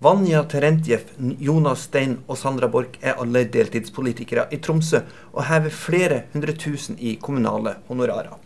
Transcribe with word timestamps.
Vanja 0.00 0.40
Terentjev, 0.48 1.10
Jonas 1.44 1.82
Stein 1.84 2.14
og 2.24 2.38
Sandra 2.40 2.70
Borch 2.72 2.94
er 3.04 3.18
alle 3.20 3.42
deltidspolitikere 3.52 4.46
i 4.48 4.56
Tromsø 4.64 5.02
og 5.34 5.42
hever 5.44 5.74
flere 5.76 6.22
hundre 6.32 6.54
tusen 6.56 6.96
i 6.96 7.18
kommunale 7.20 7.74
honorarer. 7.90 8.38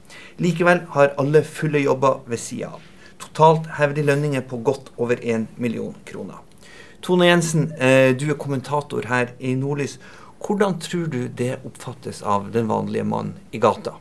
Likevel 0.43 0.80
har 0.96 1.14
alle 1.22 1.45
fulle 1.46 1.85
jobber 1.85 2.25
ved 2.27 2.43
sida 2.43 2.72
av. 2.75 2.82
Totalt 3.22 3.71
hever 3.79 3.95
de 3.95 4.03
lønninger 4.11 4.43
på 4.51 4.59
godt 4.67 4.90
over 4.98 5.22
én 5.22 5.46
million 5.54 5.95
kroner. 6.11 6.43
Tone 7.01 7.31
Jensen, 7.31 7.71
eh, 7.79 8.11
du 8.19 8.33
er 8.33 8.41
kommentator 8.47 9.07
her 9.07 9.31
i 9.39 9.55
Nordlys. 9.55 10.01
Hvordan 10.43 10.81
tror 10.83 11.07
du 11.07 11.29
det 11.29 11.61
oppfattes 11.63 12.23
av 12.23 12.51
den 12.51 12.67
vanlige 12.67 13.07
mann 13.07 13.37
i 13.53 13.63
gata? 13.63 13.95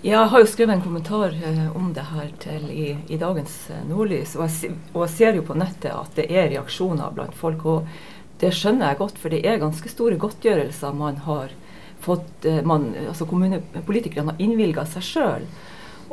Jeg 0.00 0.30
har 0.32 0.40
jo 0.40 0.48
skrevet 0.48 0.78
en 0.78 0.80
kommentar 0.80 1.34
eh, 1.44 1.76
om 1.76 1.90
det 1.92 2.06
her 2.08 2.28
til 2.40 2.62
i, 2.72 2.84
i 3.12 3.18
dagens 3.20 3.52
eh, 3.68 3.82
Nordlys. 3.84 4.32
Og 4.38 4.46
jeg, 4.46 4.78
og 4.94 5.02
jeg, 5.04 5.12
ser 5.12 5.36
jo 5.36 5.44
på 5.44 5.56
nettet 5.60 5.92
at 5.92 6.16
det 6.16 6.24
er 6.32 6.48
reaksjoner 6.54 7.12
blant 7.12 7.36
folk. 7.36 7.66
Og 7.68 8.40
det 8.40 8.54
skjønner 8.56 8.88
jeg 8.88 9.00
godt, 9.02 9.20
for 9.20 9.34
det 9.34 9.42
er 9.44 9.60
ganske 9.60 9.92
store 9.92 10.16
godtgjørelser 10.22 10.96
man 10.96 11.20
har 11.26 11.52
fått 12.00 12.48
eh, 12.48 12.62
man, 12.64 12.88
altså 13.10 13.28
Kommunepolitikerne 13.28 14.32
har 14.32 14.40
innvilga 14.40 14.88
seg 14.88 15.04
sjøl. 15.04 15.46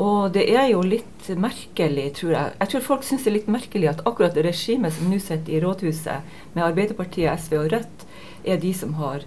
Og 0.04 0.36
det 0.36 0.50
er 0.52 0.68
jo 0.74 0.84
litt 0.84 1.32
merkelig, 1.40 2.10
tror 2.20 2.36
jeg. 2.36 2.60
Jeg 2.60 2.74
tror 2.74 2.88
folk 2.92 3.08
syns 3.08 3.24
det 3.24 3.32
er 3.32 3.40
litt 3.40 3.52
merkelig 3.56 3.94
at 3.96 4.04
akkurat 4.04 4.36
det 4.36 4.50
regimet 4.52 5.00
som 5.00 5.08
nå 5.08 5.24
sitter 5.24 5.56
i 5.56 5.64
rådhuset, 5.64 6.40
med 6.52 6.68
Arbeiderpartiet, 6.68 7.40
SV 7.40 7.62
og 7.64 7.72
Rødt, 7.72 8.10
er 8.44 8.60
de 8.60 8.76
som 8.76 9.00
har 9.00 9.24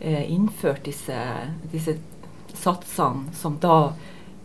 eh, 0.00 0.24
innført 0.26 0.82
disse, 0.90 1.28
disse 1.70 2.00
satsene 2.60 3.34
som 3.36 3.58
da 3.62 3.92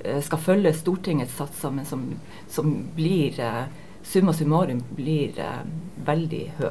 eh, 0.03 0.21
skal 0.23 0.41
følge 0.41 0.73
Stortingets 0.75 1.35
satser, 1.39 1.73
men 1.75 1.87
som, 1.89 2.07
som 2.51 2.71
blir 2.95 3.39
eh, 3.43 3.65
summa 4.05 4.33
summarum 4.33 4.83
blir 4.95 5.39
eh, 5.39 5.61
veldig 6.05 6.41
høy. 6.59 6.67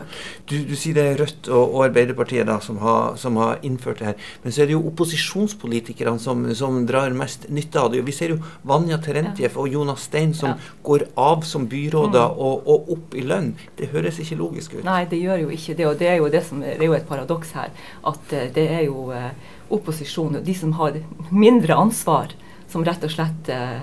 Du, 0.47 0.55
du, 0.69 0.75
sier 0.79 0.95
det 0.95 1.05
er 1.09 1.17
Rødt 1.19 1.49
og, 1.51 1.63
og 1.75 1.85
Arbeiderpartiet 1.89 2.47
da, 2.47 2.61
som 2.63 2.79
har, 2.83 3.17
som 3.21 3.39
har, 3.41 3.59
innført 3.67 4.01
det 4.01 4.11
her. 4.13 4.29
Men 4.45 4.55
så 4.55 4.63
er 4.63 4.71
det 4.71 4.77
jo 4.77 4.85
opposisjonspolitikerne 4.91 6.23
som, 6.23 6.45
som 6.55 6.79
drar 6.87 7.15
mest 7.17 7.49
nytte 7.51 7.83
av 7.83 7.91
det. 7.93 8.05
Vi 8.07 8.15
ser 8.15 8.37
jo 8.37 8.39
Vanja 8.69 9.01
Terentjev 9.03 9.49
ja. 9.51 9.55
og 9.61 9.75
Jonas 9.75 10.07
Stein 10.07 10.35
som 10.37 10.53
ja. 10.53 10.71
går 10.87 11.09
av 11.21 11.43
som 11.49 11.67
byråder 11.71 12.29
mm. 12.31 12.45
og, 12.47 12.71
og, 12.71 12.95
opp 12.95 13.19
i 13.19 13.27
lønn. 13.27 13.55
Det 13.79 13.91
høres 13.95 14.23
ikke 14.23 14.39
logisk 14.39 14.79
ut. 14.79 14.85
Nei, 14.87 15.03
det 15.11 15.19
gjør 15.25 15.47
jo 15.47 15.51
ikke 15.59 15.79
det. 15.81 15.91
Og 15.91 15.99
det 15.99 16.13
er 16.13 16.21
jo, 16.23 16.31
det 16.31 16.45
som, 16.47 16.63
det 16.63 16.79
er 16.79 16.87
jo 16.87 16.97
et 17.01 17.11
paradoks 17.11 17.55
her. 17.59 17.75
At 18.07 18.31
uh, 18.31 18.47
det 18.55 18.69
er 18.79 18.87
jo 18.87 19.09
uh, 19.11 19.33
opposisjonen, 19.75 20.45
de 20.45 20.55
som 20.57 20.73
har 20.79 20.99
mindre 21.31 21.77
ansvar, 21.77 22.35
som 22.71 22.85
rett 22.87 23.05
og 23.07 23.13
slett 23.13 23.51
uh, 23.53 23.83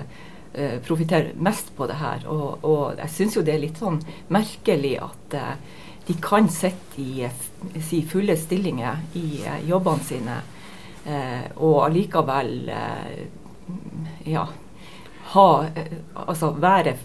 uh, 0.56 0.76
profitterer 0.86 1.32
mest 1.36 1.72
på 1.76 1.88
det 1.90 1.98
her. 2.00 2.26
Og, 2.32 2.64
og 2.66 3.00
jeg 3.00 3.14
syns 3.16 3.38
jo 3.38 3.44
det 3.46 3.56
er 3.56 3.64
litt 3.66 3.80
sånn 3.80 4.00
merkelig 4.32 4.96
at 5.04 5.36
eh, 5.38 5.54
de 6.08 6.16
kan 6.22 6.48
sitte 6.50 6.98
i 6.98 7.28
si, 7.80 8.02
fulle 8.08 8.34
stillinger 8.36 9.04
i 9.18 9.44
jobbene 9.68 10.02
sine, 10.02 10.40
og 11.62 11.76
allikevel 11.84 12.50
ja, 14.26 14.42
ha, 15.32 15.46
altså 16.26 16.50
være 16.60 16.96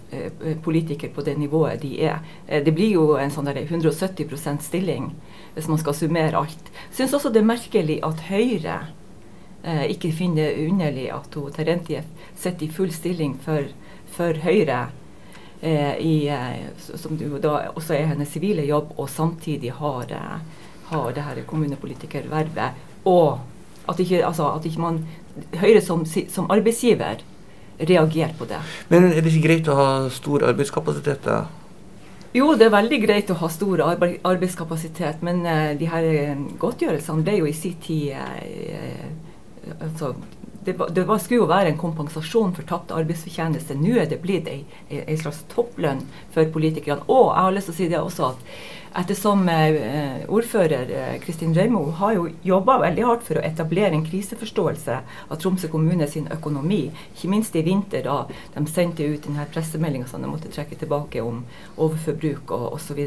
politiker 0.64 1.08
på 1.14 1.24
det 1.24 1.38
nivået 1.40 1.82
de 1.82 1.94
er. 2.04 2.20
Det 2.46 2.74
blir 2.76 2.92
jo 2.92 3.06
en 3.16 3.32
sånn 3.32 3.48
170% 3.48 4.64
stilling 4.66 5.10
hvis 5.54 5.68
man 5.68 5.80
skal 5.80 5.96
summere 5.96 6.38
alt. 6.38 6.70
Syns 6.94 7.16
også 7.16 7.32
det 7.34 7.40
er 7.42 7.48
merkelig 7.48 7.98
at 8.06 8.20
Høyre 8.28 8.76
eh, 9.64 9.84
ikke 9.90 10.12
finner 10.14 10.52
det 10.52 10.68
underlig 10.68 11.08
at 11.14 11.34
hun, 11.34 11.50
Terentiev 11.54 12.06
sitter 12.38 12.66
i 12.66 12.70
full 12.72 12.92
stilling 12.94 13.34
for, 13.42 13.66
for 14.14 14.38
Høyre, 14.44 14.88
eh, 15.60 15.94
i, 15.98 16.14
eh, 16.30 16.68
som 16.78 17.18
da 17.18 17.54
også 17.74 17.96
er 17.96 18.12
hennes 18.12 18.30
sivile 18.32 18.66
jobb, 18.68 18.94
og 18.96 19.10
samtidig 19.10 19.72
har, 19.80 20.12
eh, 20.14 20.38
har 20.92 21.12
det 21.12 21.26
her 21.26 21.42
kommunepolitikervervet. 21.46 22.84
Og 23.04 23.40
at 23.88 24.00
ikke, 24.00 24.26
altså, 24.26 24.52
at 24.54 24.66
ikke 24.66 24.80
man, 24.80 25.06
Høyre 25.54 25.80
som, 25.80 26.04
som 26.06 26.50
arbeidsgiver 26.50 27.22
reagerer 27.78 28.34
på 28.38 28.48
det. 28.48 28.58
Men 28.88 29.10
er 29.12 29.22
det 29.22 29.32
ikke 29.32 29.46
greit 29.46 29.70
å 29.70 29.78
ha 29.78 29.88
stor 30.12 30.44
arbeidskapasitet? 30.48 31.24
da? 31.24 31.44
Jo, 32.36 32.52
det 32.58 32.66
er 32.68 32.74
veldig 32.74 32.98
greit 33.02 33.30
å 33.32 33.38
ha 33.40 33.48
stor 33.48 33.80
arbeidskapasitet, 33.88 35.22
men 35.24 35.40
uh, 35.46 35.72
de 35.78 35.88
her 35.88 36.08
uh, 36.08 36.42
godtgjørelsene 36.60 37.24
ble 37.24 37.38
jo 37.38 37.48
i 37.48 37.54
sin 37.56 37.78
tid 37.82 38.12
uh, 38.18 39.72
altså, 39.78 40.12
det, 40.64 40.74
det 40.90 41.04
var, 41.04 41.18
skulle 41.18 41.42
jo 41.42 41.50
være 41.50 41.72
en 41.72 41.78
kompensasjon 41.78 42.54
for 42.56 42.66
tapt 42.68 42.90
arbeidsfortjeneste. 42.94 43.76
Nå 43.78 43.94
er 44.02 44.08
det 44.10 44.20
blitt 44.22 44.48
ei, 44.50 44.62
ei, 44.90 45.16
slags 45.20 45.44
topplønn 45.52 46.02
for 46.34 46.50
politikerne. 46.54 47.06
Og 47.06 47.30
jeg 47.30 47.46
har 47.46 47.54
lyst 47.54 47.70
til 47.70 47.76
å 47.76 47.78
si 47.78 47.88
det 47.92 48.00
også 48.02 48.32
at 48.32 48.50
ettersom 48.98 49.44
eh, 49.52 50.24
ordfører 50.32 50.90
Kristin 51.22 51.54
Reimo 51.54 51.84
har 52.00 52.16
jo 52.16 52.26
jobba 52.42 52.78
veldig 52.82 53.04
hardt 53.06 53.26
for 53.28 53.38
å 53.38 53.44
etablere 53.46 53.94
en 53.94 54.06
kriseforståelse 54.06 54.98
av 55.28 55.38
Tromsø 55.38 55.70
kommune 55.70 56.08
sin 56.10 56.26
økonomi, 56.34 56.88
ikke 57.14 57.30
minst 57.30 57.56
i 57.56 57.62
vinter 57.66 58.08
da 58.08 58.18
de 58.56 58.64
sendte 58.66 59.06
ut 59.06 59.28
denne 59.28 59.46
pressemeldinga 59.52 60.08
som 60.10 60.24
de 60.24 60.32
måtte 60.32 60.50
trekke 60.52 60.80
tilbake 60.80 61.22
om 61.22 61.44
overforbruk 61.76 62.50
og 62.56 62.80
osv. 62.80 63.04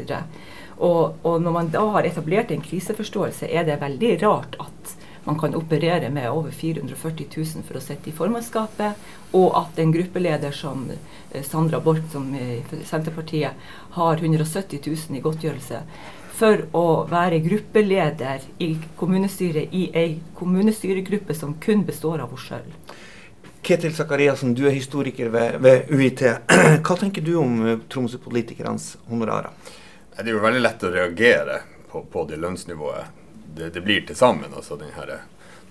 Og, 0.78 1.20
og 1.22 1.38
når 1.42 1.58
man 1.58 1.70
da 1.74 1.84
har 1.98 2.08
etablert 2.08 2.50
en 2.50 2.64
kriseforståelse, 2.64 3.50
er 3.50 3.68
det 3.68 3.82
veldig 3.82 4.16
rart 4.24 4.56
at 4.62 4.96
man 5.24 5.38
kan 5.38 5.54
operere 5.54 6.10
med 6.10 6.30
over 6.30 6.50
440 6.50 7.26
000 7.36 7.66
for 7.66 7.78
å 7.78 7.82
sitte 7.82 8.10
i 8.10 8.16
formannskapet, 8.16 9.04
og 9.38 9.52
at 9.58 9.78
en 9.78 9.92
gruppeleder 9.94 10.54
som 10.56 10.88
eh, 10.90 11.44
Sandra 11.46 11.80
Borch, 11.80 12.08
som 12.12 12.32
Senterpartiet, 12.84 13.70
har 13.98 14.16
170 14.18 14.82
000 14.86 15.18
i 15.18 15.22
godtgjørelse 15.22 15.84
for 16.32 16.64
å 16.74 16.86
være 17.10 17.42
gruppeleder 17.44 18.42
i 18.64 18.72
kommunestyret 18.98 19.74
i 19.76 19.84
ei 19.94 20.16
kommunestyregruppe 20.38 21.36
som 21.36 21.54
kun 21.60 21.84
består 21.86 22.22
av 22.24 22.32
henne 22.32 22.46
sjøl. 22.46 22.68
Ketil 23.62 23.94
Sakariassen, 23.94 24.56
du 24.58 24.64
er 24.66 24.74
historiker 24.74 25.28
ved, 25.30 25.60
ved, 25.62 25.90
UiT. 25.92 26.24
Hva 26.86 26.96
tenker 26.98 27.22
du 27.22 27.36
om 27.38 27.60
eh, 27.62 27.80
Tromsø-politikernes 27.86 28.96
honorarer? 29.12 29.54
Det 30.16 30.26
er 30.26 30.34
jo 30.34 30.42
veldig 30.42 30.62
lett 30.64 30.82
å 30.82 30.90
reagere 30.92 31.60
på, 31.92 32.02
på 32.10 32.24
det 32.28 32.40
lønnsnivået 32.42 33.21
det, 33.56 33.72
det 33.74 33.82
blir 33.84 34.06
til 34.06 34.16
sammen. 34.16 34.54
Altså 34.56 34.76
den 34.80 34.94
her 34.96 35.18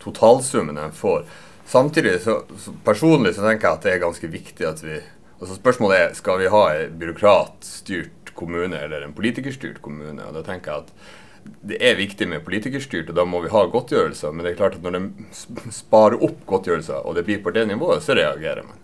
totalsummen 0.01 0.77
en 0.77 0.95
får. 0.95 1.25
Samtidig 1.65 2.19
så, 2.21 2.41
så, 2.57 2.73
personlig 2.85 3.35
så 3.35 3.45
tenker 3.45 3.67
jeg 3.67 3.77
at 3.77 3.85
det 3.87 3.93
er 3.93 4.05
ganske 4.05 4.27
viktig 4.27 4.67
at 4.67 4.83
vi 4.83 4.99
altså 5.41 5.55
Spørsmålet 5.57 5.97
er 5.97 6.13
skal 6.13 6.37
vi 6.41 6.51
ha 6.53 6.65
en 6.75 6.97
byråkratstyrt 7.01 8.33
kommune 8.37 8.77
eller 8.77 9.05
en 9.05 9.15
politikerstyrt 9.17 9.81
kommune. 9.81 10.21
og 10.27 10.35
da 10.37 10.43
tenker 10.45 10.71
jeg 10.71 10.85
at 10.85 10.93
det 11.41 11.77
er 11.81 11.97
viktig 11.97 12.27
med 12.29 12.43
politikerstyrt, 12.45 13.09
og 13.09 13.17
da 13.17 13.25
må 13.25 13.41
vi 13.41 13.49
ha 13.49 13.63
godtgjørelser. 13.65 14.33
Men 14.33 14.45
det 14.45 14.51
er 14.51 14.59
klart 14.59 14.77
at 14.77 14.85
når 14.85 14.97
de 14.97 15.73
sparer 15.73 16.21
opp 16.21 16.43
godtgjørelser, 16.45 17.01
og 17.01 17.17
det 17.17 17.25
blir 17.25 17.41
på 17.43 17.53
det 17.55 17.67
nivået, 17.69 18.03
så 18.05 18.13
reagerer 18.17 18.61
man. 18.67 18.77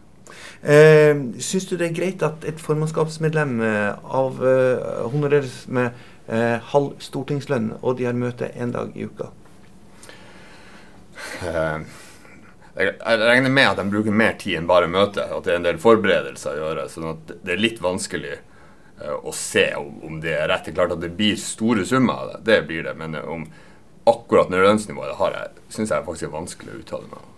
Eh, 0.65 1.13
Syns 1.43 1.67
du 1.69 1.75
det 1.77 1.91
er 1.91 1.97
greit 1.97 2.23
at 2.25 2.45
et 2.49 2.61
formannskapsmedlem 2.61 3.59
eh, 3.61 3.93
av, 4.21 4.41
eh, 4.41 5.03
honoreres 5.13 5.65
med 5.69 5.93
eh, 6.27 6.57
halv 6.73 6.97
stortingslønn, 7.03 7.71
og 7.81 7.97
de 7.99 8.07
har 8.07 8.17
møte 8.17 8.51
én 8.55 8.73
dag 8.75 8.95
i 8.95 9.07
uka? 9.07 9.31
Uh, 11.41 11.83
jeg 12.77 12.93
regner 13.01 13.49
med 13.49 13.71
at 13.71 13.79
de 13.79 13.87
bruker 13.89 14.13
mer 14.13 14.35
tid 14.39 14.59
enn 14.59 14.69
bare 14.69 14.89
møte, 14.91 15.23
at 15.23 15.47
det 15.47 15.55
er 15.55 15.61
en 15.61 15.65
del 15.65 15.79
forberedelser 15.81 16.53
å 16.53 16.65
gjøre. 16.65 16.89
sånn 16.93 17.09
at 17.15 17.33
det 17.41 17.55
er 17.55 17.63
litt 17.63 17.81
vanskelig 17.83 18.35
uh, 19.01 19.17
å 19.23 19.33
se 19.35 19.69
om, 19.79 20.19
det 20.21 20.35
er 20.37 20.51
rett. 20.51 20.67
Det 20.67 20.75
er 20.75 20.79
klart 20.81 20.97
at 20.97 21.03
det 21.03 21.15
blir 21.17 21.39
store 21.41 21.87
summer 21.89 22.21
av 22.21 22.35
det, 22.35 22.43
det 22.51 22.59
blir 22.69 22.85
det. 22.85 22.93
Men 22.99 23.17
om 23.23 23.47
akkurat 24.07 24.51
lønnsnivået 24.53 25.17
har 25.19 25.33
jeg, 25.35 25.65
syns 25.73 25.91
jeg 25.91 26.05
faktisk 26.05 26.29
er 26.29 26.37
vanskelig 26.37 26.75
å 26.75 26.83
uttale 26.83 27.09
meg 27.11 27.23
om. 27.23 27.33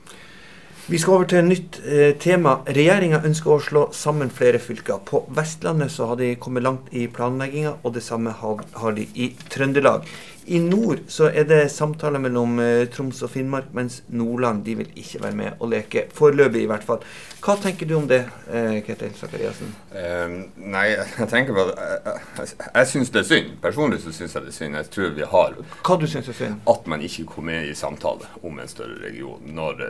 Vi 0.90 0.98
skal 0.98 1.14
over 1.14 1.28
til 1.30 1.38
et 1.38 1.46
nytt 1.46 1.76
eh, 1.86 2.16
tema. 2.18 2.56
Regjeringa 2.66 3.20
ønsker 3.28 3.52
å 3.54 3.62
slå 3.62 3.82
sammen 3.94 4.32
flere 4.34 4.58
fylker. 4.58 4.98
På 5.06 5.20
Vestlandet 5.38 5.94
så 5.94 6.08
har 6.10 6.18
de 6.18 6.32
kommet 6.42 6.66
langt 6.66 6.88
i 6.98 7.04
planlegginga, 7.14 7.76
og 7.84 7.94
det 7.94 8.02
samme 8.02 8.34
har, 8.34 8.64
har 8.74 8.96
de 8.98 9.06
i 9.14 9.28
Trøndelag. 9.54 10.08
I 10.50 10.60
nord 10.60 11.04
så 11.14 11.28
er 11.30 11.46
det 11.46 11.60
samtaler 11.70 12.22
mellom 12.24 12.56
eh, 12.64 12.88
Troms 12.90 13.20
og 13.22 13.30
Finnmark, 13.30 13.68
mens 13.78 14.00
Nordland 14.10 14.64
de 14.66 14.74
vil 14.80 14.88
ikke 14.98 15.22
være 15.22 15.38
med 15.38 15.60
og 15.62 15.70
leke. 15.70 16.08
Foreløpig, 16.16 16.64
i 16.64 16.70
hvert 16.72 16.88
fall. 16.88 17.04
Hva 17.46 17.54
tenker 17.62 17.86
du 17.86 17.94
om 18.00 18.08
det, 18.10 18.24
eh, 18.50 18.80
Ketil 18.88 19.14
Sakariassen? 19.20 19.76
Um, 19.94 20.34
nei, 20.74 20.88
jeg 20.96 21.30
tenker 21.30 21.54
på 21.54 21.68
Jeg, 21.70 22.16
jeg, 22.40 22.50
jeg 22.66 22.90
syns 22.96 23.14
det 23.14 23.22
er 23.22 23.30
synd. 23.30 23.54
Personlig 23.62 24.02
så 24.02 24.16
syns 24.16 24.36
jeg 24.36 24.48
det 24.48 24.52
er 24.56 24.58
synd. 24.58 24.80
Jeg 24.80 24.92
tror 24.98 25.14
vi 25.20 25.30
har 25.36 25.62
Hva 25.86 26.00
du 26.02 26.08
synes 26.10 26.34
er 26.34 26.40
synd? 26.42 26.60
At 26.74 26.90
man 26.90 27.06
ikke 27.06 27.30
kommer 27.36 27.70
i 27.70 27.78
samtale 27.78 28.34
om 28.42 28.58
en 28.58 28.74
større 28.74 28.98
region 29.06 29.54
når 29.54 29.86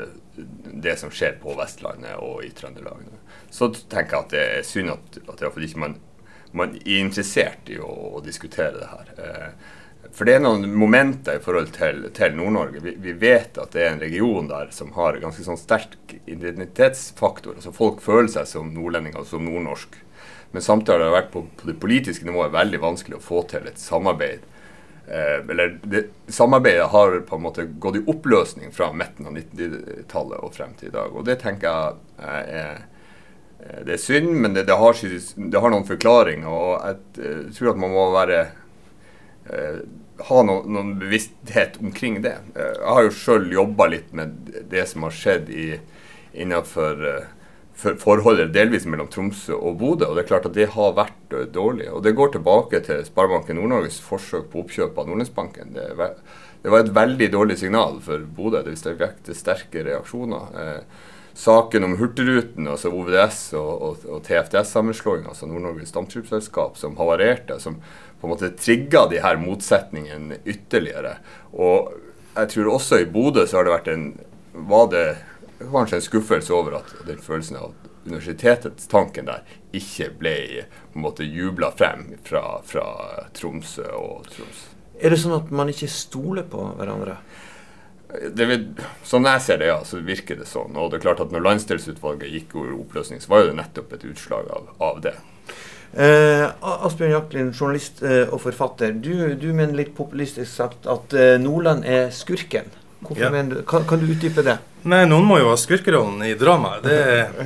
det 0.83 0.99
som 0.99 1.11
skjer 1.11 1.39
på 1.39 1.55
Vestlandet 1.55 2.19
og 2.19 2.43
i 2.43 2.51
Trøndelag. 2.55 3.07
Så 3.47 3.71
tenker 3.87 4.17
jeg 4.17 4.25
at 4.25 4.35
det 4.35 4.45
er 4.59 4.67
synd 4.67 4.97
at, 4.97 5.23
at 5.23 5.47
ikke 5.47 5.87
man, 5.87 5.99
man 6.51 6.75
er 6.83 6.99
interessert 6.99 7.71
i 7.71 7.79
å, 7.79 7.89
å 8.19 8.25
diskutere 8.27 8.75
det 8.75 8.91
her. 8.91 9.13
Uh, 9.23 9.75
for 10.15 10.27
det 10.27 10.35
er 10.37 10.43
noen 10.43 10.65
momenter 10.75 11.37
i 11.37 11.43
forhold 11.43 11.73
til, 11.75 12.05
til 12.15 12.35
Nord-Norge. 12.37 12.81
Vi, 12.83 12.93
vi, 13.03 13.15
vet 13.19 13.57
at 13.61 13.73
det 13.75 13.83
er 13.83 13.93
en 13.93 14.03
region 14.03 14.47
der 14.49 14.71
som 14.75 14.93
har 14.95 15.19
ganske 15.21 15.43
sånn 15.45 15.59
sterk 15.59 15.97
identitetsfaktor. 16.25 17.57
altså 17.59 17.73
Folk 17.75 18.01
føler 18.03 18.31
seg 18.31 18.47
som 18.49 18.71
nordlendinger, 18.73 19.27
som 19.27 19.43
nordnorsk. 19.45 19.99
Men 20.51 20.65
samtidig 20.65 20.97
har 20.97 21.03
det 21.03 21.17
vært 21.17 21.33
på, 21.33 21.43
på 21.59 21.67
det 21.69 21.77
politiske 21.81 22.25
nivået 22.25 22.55
veldig 22.55 22.79
vanskelig 22.81 23.19
å 23.19 23.23
få 23.23 23.43
til 23.51 23.67
et 23.69 23.81
samarbeid. 23.81 24.47
Eh, 25.09 25.37
eller 25.43 25.75
det, 25.83 26.05
Samarbeidet 26.27 26.87
har 26.93 27.19
på 27.27 27.37
en 27.37 27.43
måte 27.45 27.67
gått 27.81 27.99
i 27.99 28.05
oppløsning 28.09 28.73
fra 28.73 28.89
midten 28.93 29.29
av 29.29 29.35
90-tallet 29.37 30.39
og 30.39 30.55
frem 30.55 30.73
til 30.79 30.89
i 30.89 30.95
dag. 30.95 31.13
Og 31.13 31.27
det 31.27 31.39
tenker 31.43 31.69
jeg 31.69 32.39
er, 32.55 32.81
det 33.85 33.95
er 33.95 34.01
synd, 34.01 34.31
men 34.41 34.55
det, 34.55 34.65
det, 34.69 34.79
har, 34.79 34.95
det 34.95 35.61
har, 35.61 35.73
noen 35.73 35.87
forklaringer. 35.87 36.49
Og 36.49 36.73
jeg, 36.77 36.99
jeg 37.19 37.55
tror 37.57 37.73
at 37.73 37.83
man 37.85 37.93
må 37.93 38.09
være 38.15 38.41
eh, 38.47 38.57
ha 40.29 40.43
noen, 40.43 40.69
noen, 40.73 40.93
bevissthet 40.99 41.79
omkring 41.81 42.21
det. 42.21 42.35
Eh, 42.55 42.75
jeg 42.75 42.93
har 42.93 43.05
jo 43.05 43.15
sjøl 43.15 43.51
jobba 43.53 43.89
litt 43.93 44.13
med 44.15 44.53
det 44.71 44.85
som 44.91 45.05
har 45.07 45.15
skjedd 45.15 45.51
i, 45.53 45.67
innenfor 46.33 47.05
eh, 47.07 47.27
for 47.79 47.95
forholdet 47.95 48.51
delvis 48.51 48.83
mellom 48.89 49.07
Tromsø 49.11 49.55
og 49.55 49.77
Bodø. 49.79 50.09
Og 50.09 50.17
det 50.17 50.25
er 50.25 50.31
klart 50.33 50.47
at 50.49 50.57
det 50.57 50.71
har 50.73 50.97
vært 50.97 51.35
dårlig. 51.55 51.87
Og 51.93 52.03
det 52.03 52.15
går 52.17 52.33
tilbake 52.33 52.81
til 52.83 53.05
Sparebanken 53.07 53.55
Nord-Norges 53.55 54.01
forsøk 54.03 54.49
på 54.51 54.65
oppkjøp 54.65 54.99
av 54.99 55.07
Nordlandsbanken. 55.07 55.71
Det, 55.77 55.85
det, 55.95 56.73
var 56.73 56.83
et 56.83 56.91
veldig 56.97 57.29
dårlig 57.37 57.59
signal 57.61 58.01
for 58.03 58.25
Bodø. 58.35 58.65
Det 58.67 58.75
vekket 58.99 59.31
sterke 59.37 59.85
reaksjoner. 59.87 60.59
Eh, 60.59 61.07
saken 61.39 61.87
om 61.87 61.95
Hurtigruten, 62.01 62.67
altså 62.67 62.91
OVDS 62.91 63.39
og, 63.55 63.71
og, 63.71 64.05
og 64.11 64.21
TFDS-sammenslåing, 64.27 65.23
altså 65.31 65.47
Nord-Norges 65.47 65.95
dampskipsselskap, 65.95 66.75
som 66.75 66.99
havarerte, 66.99 67.61
som 67.63 67.79
på 68.19 68.27
en 68.27 68.33
måte 68.33 68.51
trigga 68.59 69.05
de 69.11 69.21
her 69.23 69.39
motsetningene 69.39 70.41
ytterligere. 70.45 71.17
Og 71.55 71.93
jeg 72.35 72.51
tror 72.53 72.73
også 72.75 73.01
i 73.01 73.09
Bodø 73.09 73.45
så 73.47 73.59
har 73.59 73.67
det 73.67 73.75
vært 73.77 73.93
en 73.93 74.09
var 74.53 74.89
det 74.91 75.05
kanskje 75.59 75.99
en 75.99 76.01
skuffelse 76.01 76.53
over 76.53 76.79
at 76.79 76.93
den 77.07 77.19
følelsen 77.21 77.59
av 77.59 77.73
universitetets 78.05 78.87
tanken 78.87 79.27
der 79.27 79.43
ikke 79.75 80.09
ble 80.19 80.35
på 80.91 80.99
en 80.99 81.05
måte 81.05 81.27
jubla 81.27 81.71
frem 81.75 82.13
fra, 82.25 82.61
fra 82.65 82.85
Tromsø 83.35 83.85
og 83.95 84.29
Troms. 84.33 84.65
Er 84.99 85.13
det 85.13 85.21
sånn 85.21 85.37
at 85.37 85.51
man 85.55 85.71
ikke 85.71 85.91
stoler 85.91 86.47
på 86.49 86.63
hverandre? 86.79 87.19
Vil, 88.09 88.63
sånn 89.05 89.27
jeg 89.29 89.43
ser 89.45 89.59
det, 89.61 89.69
ja, 89.69 89.81
så 89.85 89.99
virker 90.01 90.39
det 90.39 90.47
sånn. 90.49 90.77
Og 90.79 90.89
det 90.89 90.97
er 90.97 91.05
klart 91.05 91.21
at 91.23 91.33
når 91.33 91.45
landsdelsutvalget 91.45 92.33
gikk 92.33 92.55
i 92.57 92.71
oppløsning, 92.73 93.21
så 93.21 93.35
var 93.35 93.43
jo 93.43 93.51
det 93.51 93.59
nettopp 93.59 93.93
et 93.95 94.07
utslag 94.09 94.49
av, 94.55 94.71
av 94.81 95.03
det. 95.05 95.13
Eh, 95.93 96.45
Asbjørn 96.61 97.15
Jaklin, 97.15 97.53
journalist 97.53 98.03
eh, 98.05 98.27
og 98.29 98.43
forfatter. 98.43 98.93
Du, 98.93 99.33
du, 99.39 99.49
mener 99.53 99.73
litt 99.73 99.95
populistisk 99.97 100.51
sagt 100.51 100.85
at 100.89 101.15
eh, 101.17 101.37
Nordland 101.41 101.85
er 101.87 102.11
skurken. 102.13 102.69
Ja. 103.15 103.29
Du, 103.31 103.61
kan, 103.63 103.85
kan, 103.87 104.01
du 104.01 104.11
utdype 104.11 104.43
det? 104.43 104.57
Nei, 104.83 105.05
Noen 105.07 105.23
må 105.27 105.37
jo 105.39 105.47
ha 105.49 105.55
skurkerollen 105.57 106.19
i 106.27 106.33
dramaet. 106.37 106.83
Det, 106.83 106.97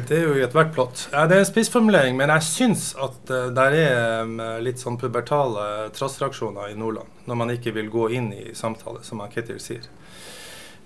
det, 0.09 0.17
er 0.17 0.23
jo 0.25 0.33
i 0.37 0.43
ethvert 0.43 0.73
plott. 0.73 1.05
Ja, 1.13 1.27
det 1.29 1.37
er 1.37 1.43
en 1.43 1.49
spissformulering, 1.49 2.17
men 2.17 2.33
jeg 2.33 2.45
syns 2.47 2.87
at 2.97 3.29
uh, 3.29 3.51
der 3.53 3.77
er 3.77 4.25
um, 4.25 4.41
litt 4.65 4.81
sånn 4.81 4.97
pubertale 5.01 5.91
trassreaksjoner 5.93 6.73
i 6.73 6.77
Nordland. 6.77 7.09
Når 7.29 7.39
man 7.39 7.53
ikke 7.53 7.75
vil 7.77 7.91
gå 7.93 8.09
inn 8.17 8.31
i 8.33 8.55
samtale, 8.57 9.05
som 9.05 9.21
Ketil 9.33 9.61
sier. 9.61 9.85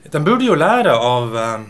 De 0.04 0.24
burde 0.24 0.48
jo 0.48 0.56
lære 0.59 0.94
av 1.00 1.36
uh, 1.36 1.63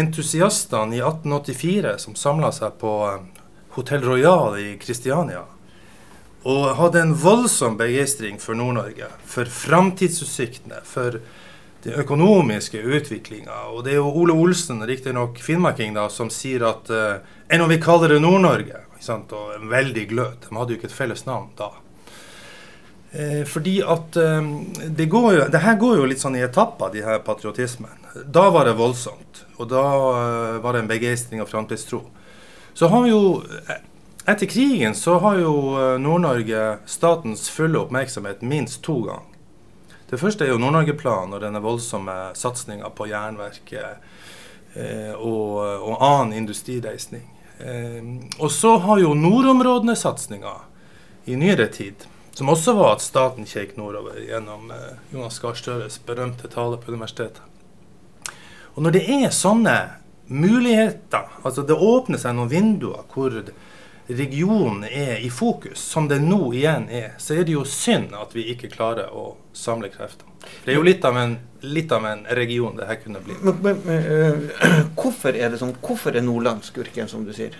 entusiastene 0.00 0.96
i 0.96 1.04
1884 1.04 1.98
som 2.00 2.16
samla 2.16 2.52
seg 2.56 2.80
på 2.80 2.96
uh, 3.04 3.20
Hotell 3.76 4.04
Royal 4.06 4.58
i 4.58 4.68
Kristiania. 4.80 5.44
Og 6.48 6.76
hadde 6.78 7.02
en 7.04 7.14
voldsom 7.14 7.76
begeistring 7.76 8.40
for 8.40 8.56
Nord-Norge, 8.56 9.10
for 9.28 9.44
framtidsutsiktene, 9.44 10.80
for 10.88 11.20
den 11.84 11.98
økonomiske 12.00 12.80
utviklinga. 12.80 13.66
Og 13.74 13.84
det 13.84 13.94
er 13.94 14.00
jo 14.00 14.08
Ole 14.22 14.36
Olsen, 14.36 14.80
riktignok 14.88 15.40
finnmarking, 15.44 15.94
da, 15.96 16.08
som 16.12 16.32
sier 16.32 16.64
at 16.68 16.88
uh, 16.92 17.20
enn 17.48 17.64
om 17.64 17.70
vi 17.72 17.80
kaller 17.82 18.14
det 18.14 18.22
Nord-Norge? 18.24 18.86
Og 19.00 19.54
en 19.56 19.70
veldig 19.70 20.02
glød. 20.10 20.42
De 20.44 20.56
hadde 20.56 20.74
jo 20.74 20.76
ikke 20.76 20.90
et 20.90 20.96
felles 20.96 21.22
navn 21.24 21.48
da. 21.56 21.70
Eh, 23.12 23.44
fordi 23.48 23.80
at 23.82 24.16
eh, 24.16 24.50
det, 24.86 25.06
går 25.10 25.32
jo, 25.34 25.46
det 25.50 25.62
her 25.64 25.78
går 25.80 25.96
jo 25.98 26.06
litt 26.06 26.22
sånn 26.22 26.36
i 26.38 26.44
etapper, 26.46 26.92
de 26.94 27.02
her 27.02 27.18
patriotismen. 27.26 27.96
Da 28.30 28.50
var 28.54 28.68
det 28.68 28.76
voldsomt. 28.78 29.44
Og 29.58 29.70
da 29.72 29.82
eh, 29.82 30.58
var 30.62 30.76
det 30.76 30.84
en 30.84 30.90
begeistring 30.90 31.42
og 31.42 31.50
framtidstro. 31.50 32.04
Så 32.74 32.88
har 32.88 33.02
vi 33.02 33.10
jo 33.10 33.42
Etter 34.28 34.46
krigen 34.46 34.94
så 34.94 35.16
har 35.18 35.38
jo 35.40 35.52
eh, 35.80 35.96
Nord-Norge 35.98 36.78
statens 36.86 37.48
fulle 37.50 37.80
oppmerksomhet 37.80 38.44
minst 38.46 38.82
to 38.84 39.00
ganger. 39.02 39.30
Det 40.10 40.18
første 40.20 40.44
er 40.44 40.52
jo 40.52 40.58
Nord-Norge-planen 40.58 41.36
og 41.36 41.42
denne 41.42 41.62
voldsomme 41.62 42.14
satsinga 42.34 42.88
på 42.98 43.06
jernverket 43.10 44.02
eh, 44.74 45.12
og, 45.14 45.60
og, 45.62 45.92
annen 46.02 46.36
industrireisning. 46.42 47.24
Eh, 47.58 48.10
og 48.38 48.50
så 48.50 48.76
har 48.84 48.98
jo 49.02 49.14
nordområdene-satsinga 49.14 50.54
i 51.30 51.38
nyere 51.38 51.68
tid, 51.70 52.06
som 52.34 52.50
også 52.50 52.74
var 52.74 52.96
at 52.96 53.06
staten 53.06 53.46
kjekk 53.46 53.76
nordover 53.78 54.18
gjennom 54.18 54.72
eh, 54.74 54.98
Jonas 55.14 55.38
Gahr 55.38 55.54
Støres 55.58 56.00
berømte 56.02 56.50
tale 56.50 56.78
på 56.82 56.90
universitetet. 56.90 57.46
Og 58.74 58.82
når 58.82 58.98
det 58.98 59.04
er 59.14 59.30
sånne 59.34 59.76
muligheter. 60.30 61.26
Altså 61.42 61.66
det 61.66 61.74
åpner 61.74 62.22
seg 62.22 62.38
noen 62.38 62.50
vinduer 62.50 63.02
hvor 63.10 63.34
regionen 64.10 64.84
er 64.84 65.16
i 65.22 65.30
fokus, 65.30 65.78
som 65.78 66.08
det 66.08 66.18
nå 66.22 66.52
igjen 66.54 66.88
er, 66.90 67.10
så 67.18 67.34
er 67.34 67.44
det 67.46 67.52
jo 67.54 67.64
synd 67.66 68.14
at 68.18 68.34
vi 68.34 68.42
ikke 68.52 68.68
klarer 68.72 69.10
å 69.14 69.36
samle 69.54 69.88
krefter. 69.92 70.26
Det 70.64 70.72
er 70.72 70.76
jo 70.78 70.82
litt 70.86 71.04
av 71.06 71.16
en, 71.20 71.38
litt 71.62 71.92
av 71.92 72.06
en 72.08 72.26
region 72.38 72.76
det 72.78 72.86
her 72.88 72.96
kunne 73.02 73.20
bli. 73.24 73.34
Men, 73.42 73.54
men, 73.62 73.76
men 73.86 73.98
uh, 74.06 74.34
hvorfor 74.98 75.32
er 75.36 75.48
det 75.52 75.58
sånn? 75.60 75.76
Hvorfor 75.84 76.10
er 76.16 76.22
Nordland 76.26 76.60
skurken, 76.66 77.08
som 77.10 77.20
du 77.26 77.32
sier? 77.36 77.52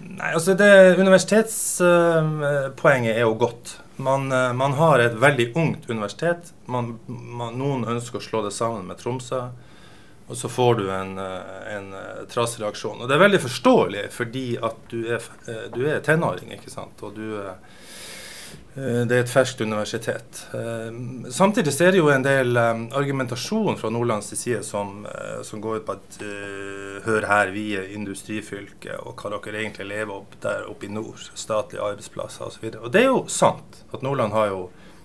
Nei, 0.00 0.30
altså 0.34 0.54
det 0.58 0.96
Universitetspoenget 1.00 3.14
uh, 3.14 3.16
er 3.16 3.22
jo 3.24 3.34
godt. 3.40 3.64
Man, 4.00 4.22
uh, 4.32 4.56
man, 4.56 4.72
har 4.78 4.96
et 5.04 5.16
veldig 5.20 5.48
ungt 5.58 5.82
universitet. 5.90 6.42
Man, 6.70 6.84
man, 7.08 7.58
noen 7.60 7.84
ønsker 7.96 8.16
å 8.20 8.24
slå 8.24 8.38
det 8.46 8.54
sammen 8.56 8.82
med 8.88 8.96
Tromsø 9.02 9.40
og 10.30 10.36
så 10.36 10.48
får 10.48 10.74
du 10.74 10.90
en, 10.94 11.18
eh, 11.18 11.76
en 11.76 11.92
eh, 11.92 12.24
trassreaksjon. 12.30 13.00
Og 13.02 13.08
det 13.08 13.16
er 13.16 13.24
veldig 13.24 13.42
forståelig 13.42 14.04
fordi 14.14 14.46
at 14.62 14.84
du 14.92 15.00
er, 15.16 15.24
eh, 15.50 15.66
du 15.74 15.82
er 15.90 16.04
tenåring, 16.06 16.52
ikke 16.54 16.70
sant. 16.70 17.02
Og 17.02 17.16
du, 17.16 17.26
det 18.70 19.16
er 19.16 19.24
et 19.24 19.30
ferskt 19.30 19.60
universitet. 19.66 20.44
Samtidig 21.34 21.72
er 21.82 21.90
det 21.90 21.98
jo 21.98 22.10
en 22.14 22.22
del 22.22 22.54
argumentasjon 22.56 23.78
fra 23.80 23.90
Nordlands 23.90 24.30
side 24.38 24.62
som, 24.66 25.02
som 25.46 25.62
går 25.62 25.80
ut 25.80 25.86
på 25.88 25.96
at 25.98 26.18
hør 27.04 27.26
her, 27.26 27.50
vi 27.50 27.64
er 27.78 27.90
industrifylke, 27.96 28.94
og 29.02 29.18
hva 29.18 29.32
dere 29.34 29.64
egentlig 29.64 29.88
lever 29.90 30.14
opp 30.14 30.38
der 30.42 30.70
oppe 30.70 30.86
i 30.86 30.92
nord. 30.94 31.26
Statlige 31.34 31.82
arbeidsplasser 31.82 32.46
osv. 32.46 32.68
Og, 32.70 32.78
så 32.78 32.84
og 32.86 32.94
det 32.94 33.02
er 33.02 33.10
jo 33.10 33.24
sant 33.26 33.82
at 33.90 34.06
Nordland 34.06 34.38
har 34.38 34.52
jo 34.54 34.62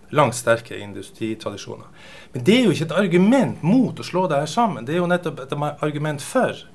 langt 0.10 0.36
sterke 0.36 0.77
industritradisjoner. 0.80 1.86
Men 2.34 2.44
det 2.44 2.56
er 2.60 2.63
jo 2.65 2.75
ikke 2.75 2.88
et 2.89 2.98
argument 3.00 3.63
mot 3.63 4.00
å 4.00 4.06
slå 4.06 4.25
det 4.32 4.41
her 4.44 4.51
sammen. 4.51 4.86
Det 4.86 4.96
er 4.96 5.01
jo 5.01 5.10
nettopp 5.10 5.44
et 5.46 5.56
argument 5.86 6.24
for 6.24 6.65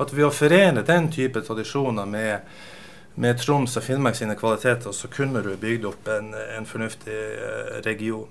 at 0.00 0.12
ved 0.16 0.26
å 0.26 0.32
forene 0.32 0.84
den 0.86 1.10
type 1.12 1.42
tradisjoner 1.44 2.08
med, 2.08 2.46
med 3.20 3.40
Troms 3.40 3.76
og 3.76 3.84
Finnmark 3.84 4.16
sine 4.16 4.36
kvaliteter, 4.38 4.94
så 4.96 5.10
kunne 5.12 5.42
du 5.44 5.52
bygd 5.60 5.88
opp 5.90 6.08
en, 6.08 6.32
en 6.56 6.68
fornuftig 6.68 7.16
eh, 7.16 7.74
region. 7.84 8.28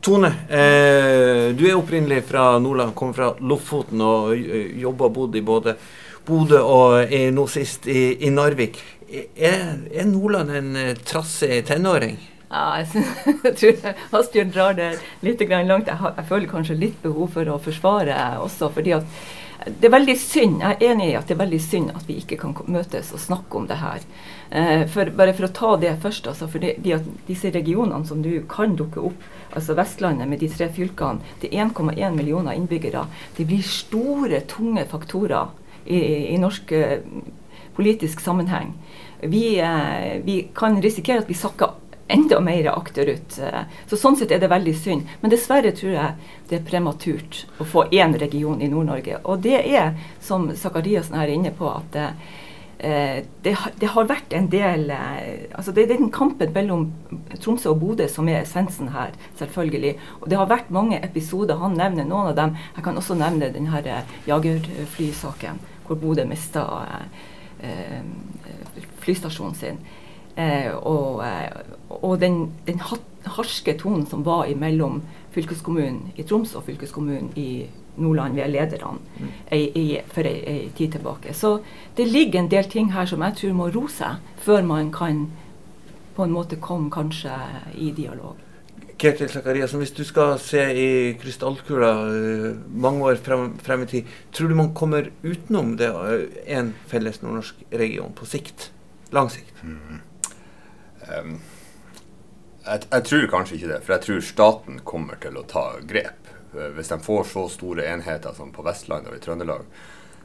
Tone, 0.00 0.30
eh, 0.48 1.50
du 1.56 1.66
er 1.68 1.76
opprinnelig 1.76 2.22
fra 2.28 2.54
Nordland, 2.58 2.94
kommer 2.96 3.16
fra 3.16 3.32
Lofoten 3.40 4.00
og 4.04 4.32
eh, 4.36 4.76
jobber 4.80 5.10
og 5.10 5.16
bodd 5.18 5.36
i 5.36 5.44
både 5.44 5.76
Bodø 6.30 6.60
og 6.62 7.12
nå 7.34 7.44
sist 7.50 7.88
i, 7.90 8.26
i 8.26 8.30
Narvik. 8.32 8.78
Er, 9.10 9.80
er, 9.90 10.04
Nordland 10.06 10.52
en 10.54 10.76
eh, 10.78 10.92
trassig 11.04 11.64
tenåring? 11.66 12.18
Ja, 12.50 12.80
jeg, 12.80 13.04
jeg 13.44 13.58
tror 13.60 14.16
Asbjørn 14.18 14.54
drar 14.54 14.74
det 14.78 14.88
litt 15.22 15.42
langt. 15.48 15.86
Jeg, 15.86 16.00
har, 16.00 16.16
jeg, 16.16 16.26
føler 16.26 16.50
kanskje 16.50 16.80
litt 16.80 16.98
behov 17.02 17.30
for 17.36 17.46
å 17.46 17.60
forsvare 17.62 18.16
også. 18.42 18.72
fordi 18.74 18.96
at 18.96 19.06
det 19.60 19.90
er 19.90 19.92
veldig 19.92 20.16
synd, 20.16 20.62
Jeg 20.62 20.76
er 20.78 20.92
enig 20.94 21.10
i 21.10 21.16
at 21.18 21.28
det 21.28 21.34
er 21.34 21.42
veldig 21.42 21.60
synd 21.60 21.90
at 21.92 22.06
vi 22.08 22.16
ikke 22.16 22.38
kan 22.40 22.54
møtes 22.66 23.12
og 23.12 23.20
snakke 23.20 23.58
om 23.58 23.66
det 23.68 23.76
her. 23.76 24.06
Eh, 24.50 24.86
for, 24.88 25.10
bare 25.14 25.34
for 25.36 25.46
å 25.46 25.52
ta 25.54 25.74
det 25.76 25.92
først. 26.02 26.26
Altså, 26.26 26.48
for 26.48 26.64
det, 26.64 26.78
de, 26.82 26.96
disse 27.28 27.52
regionene 27.54 28.08
som 28.08 28.22
du 28.24 28.32
kan 28.50 28.74
dukke 28.76 29.04
opp, 29.10 29.26
altså 29.52 29.76
Vestlandet 29.78 30.30
med 30.30 30.40
de 30.40 30.48
tre 30.50 30.70
fylkene, 30.72 31.20
er 31.44 31.54
1,1 31.66 32.16
millioner 32.16 32.56
innbyggere. 32.56 33.04
Det 33.36 33.46
blir 33.46 33.62
store, 33.62 34.40
tunge 34.48 34.86
faktorer 34.90 35.52
i, 35.84 36.00
i 36.32 36.40
norsk 36.40 36.72
eh, 36.72 37.04
politisk 37.76 38.24
sammenheng. 38.24 38.72
Vi, 39.22 39.60
eh, 39.60 40.18
vi 40.24 40.40
kan 40.56 40.80
risikere 40.82 41.20
at 41.22 41.30
vi 41.30 41.36
sakker 41.36 41.76
enda 42.10 42.40
mer 42.44 42.70
akterut. 42.72 43.38
Så 43.86 43.98
sånn 43.98 44.18
sett 44.18 44.32
er 44.34 44.42
det 44.42 44.50
veldig 44.50 44.74
synd. 44.76 45.16
Men 45.22 45.32
dessverre 45.32 45.72
tror 45.76 45.94
jeg 45.94 46.36
det 46.50 46.58
er 46.58 46.66
prematurt 46.66 47.44
å 47.62 47.66
få 47.68 47.86
én 47.94 48.16
region 48.18 48.60
i 48.62 48.68
Nord-Norge. 48.70 49.20
Og 49.24 49.42
det 49.44 49.60
er, 49.62 49.94
som 50.22 50.48
Sakariassen 50.56 51.18
er 51.18 51.32
inne 51.32 51.52
på, 51.56 51.68
at 51.70 51.90
det, 51.94 52.06
eh, 52.78 53.20
det, 53.44 53.54
det, 53.80 53.90
har 53.94 54.08
vært 54.08 54.34
en 54.34 54.48
del 54.50 54.90
eh, 54.94 55.46
altså 55.52 55.74
Det 55.76 55.84
er 55.84 55.92
den 55.92 56.10
kampen 56.14 56.52
mellom 56.54 56.86
Tromsø 57.36 57.74
og 57.74 57.80
Bodø 57.82 58.08
som 58.10 58.28
er 58.28 58.42
essensen 58.42 58.90
her, 58.94 59.14
selvfølgelig. 59.38 59.94
Og 60.20 60.28
det 60.32 60.40
har 60.40 60.50
vært 60.50 60.74
mange 60.74 61.00
episoder. 61.04 61.60
Han 61.62 61.78
nevner 61.78 62.08
noen 62.08 62.32
av 62.32 62.36
dem. 62.38 62.58
Jeg 62.76 62.86
kan 62.86 62.98
også 62.98 63.18
nevne 63.20 63.52
denne 63.54 64.02
jagerflysaken, 64.26 65.62
hvor 65.86 66.00
Bodø 66.00 66.26
mista 66.28 66.66
eh, 67.62 68.00
flystasjonen 69.04 69.58
sin. 69.58 69.82
Eh, 70.36 70.70
og, 70.74 71.22
og 72.00 72.20
den, 72.20 72.52
den 72.66 72.80
harske 73.26 73.74
tonen 73.78 74.06
som 74.06 74.24
var 74.24 74.48
mellom 74.56 75.02
fylkeskommunen 75.34 76.10
i 76.18 76.24
Troms 76.26 76.54
og 76.58 76.66
fylkeskommunen 76.66 77.30
i 77.38 77.66
Nordland 78.00 78.34
ved 78.38 78.48
lederne 78.48 78.98
mm. 79.18 79.30
i, 79.52 79.62
i, 79.78 79.86
for 80.12 80.26
ei, 80.26 80.38
ei, 80.46 80.68
tid 80.76 80.96
tilbake. 80.96 81.34
Så 81.34 81.58
det 81.96 82.08
ligger 82.08 82.40
en 82.40 82.50
del 82.50 82.68
ting 82.70 82.92
her 82.94 83.06
som 83.06 83.22
jeg 83.26 83.36
tror 83.40 83.56
må 83.58 83.70
roe 83.74 83.90
seg, 83.92 84.20
før 84.40 84.62
man 84.66 84.92
kan 84.94 85.26
på 86.16 86.26
en 86.26 86.34
måte 86.34 86.58
komme 86.60 86.90
kanskje 86.92 87.34
i 87.78 87.90
dialog. 87.96 88.38
Ketil 89.00 89.30
Zakariassen, 89.32 89.80
hvis 89.80 89.94
du 89.96 90.02
skal 90.04 90.34
se 90.42 90.60
i 90.76 90.88
krystallkula 91.20 91.92
uh, 92.04 92.58
mange 92.68 93.06
år 93.08 93.22
frem, 93.24 93.54
frem, 93.64 93.86
i 93.86 93.88
tid, 93.88 94.10
tror 94.36 94.50
du 94.50 94.58
man 94.58 94.74
kommer 94.76 95.08
utenom 95.24 95.72
det 95.80 95.88
en 96.44 96.74
felles 96.90 97.22
nordnorsk 97.22 97.62
region 97.72 98.12
på 98.12 98.28
sikt? 98.28 98.68
Lang 99.16 99.32
sikt? 99.32 99.54
Mm. 99.64 100.02
Um, 101.10 101.38
jeg, 102.64 102.82
jeg, 102.90 103.04
tror 103.08 103.30
kanskje 103.32 103.56
ikke 103.56 103.70
det, 103.72 103.80
for 103.84 103.96
jeg 103.96 104.06
tror 104.06 104.26
staten 104.26 104.82
kommer 104.86 105.20
til 105.22 105.38
å 105.40 105.46
ta 105.48 105.64
grep. 105.82 106.28
Uh, 106.54 106.68
hvis 106.76 106.92
de 106.92 107.00
får 107.02 107.24
så 107.32 107.46
store 107.52 107.88
enheter 107.90 108.36
som 108.36 108.52
på 108.54 108.64
Vestlandet 108.66 109.12
og 109.12 109.18
i 109.18 109.24
Trøndelag, 109.24 109.66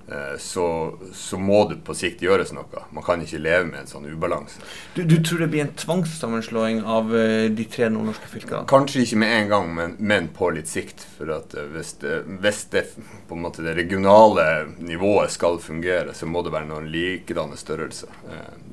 Eh, 0.08 0.38
så, 0.38 0.98
så, 1.14 1.38
må 1.38 1.64
det 1.70 1.80
på 1.86 1.94
sikt 1.98 2.22
gjøres 2.22 2.52
noe. 2.54 2.84
Man 2.94 3.04
kan 3.04 3.22
ikke 3.26 3.40
leve 3.42 3.66
med 3.72 3.80
en 3.82 3.90
sånn 3.90 4.06
ubalanse. 4.06 4.62
Du, 4.94 5.02
du 5.02 5.16
tror 5.26 5.42
det 5.42 5.48
blir 5.54 5.64
en 5.64 5.74
tvangssammenslåing 5.74 6.84
av 6.86 7.10
uh, 7.10 7.48
de 7.50 7.66
tre 7.72 7.90
nordnorske 7.90 8.30
fylkene? 8.30 8.68
Kanskje 8.70 9.02
ikke 9.02 9.22
med 9.24 9.34
en 9.40 9.50
gang, 9.56 9.72
men, 9.80 9.96
men 9.98 10.30
på 10.36 10.52
litt 10.54 10.70
sikt. 10.70 11.08
For 11.18 11.34
hvis, 11.74 11.96
det, 12.04 12.20
hvis 12.44 12.62
det, 12.76 12.86
måte 13.34 13.66
det 13.66 13.74
regionale 13.80 14.46
nivået 14.78 15.34
skal 15.34 15.58
fungere, 15.64 16.14
så 16.14 16.30
må 16.30 16.46
det 16.46 16.54
være 16.54 16.70
noen 16.70 16.92
likedanne 16.94 17.58
størrelser. 17.58 18.14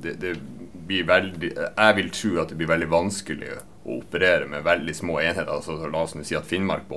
Det, 0.04 0.18
det 0.20 0.36
blir 0.92 1.08
veldig, 1.08 1.50
jeg 1.56 1.96
vil 1.96 2.10
tro 2.12 2.32
at 2.42 2.52
det 2.52 2.58
blir 2.60 2.70
veldig 2.70 2.88
vanskelig 2.92 3.52
å 3.56 3.96
operere 3.96 4.48
med 4.50 4.64
veldig 4.66 4.94
små 4.94 5.18
enheter. 5.22 5.50
Altså, 5.50 5.78
la 5.88 6.04
oss 6.04 6.14
si 6.28 6.36
at 6.36 6.48
Finnmark 6.48 6.90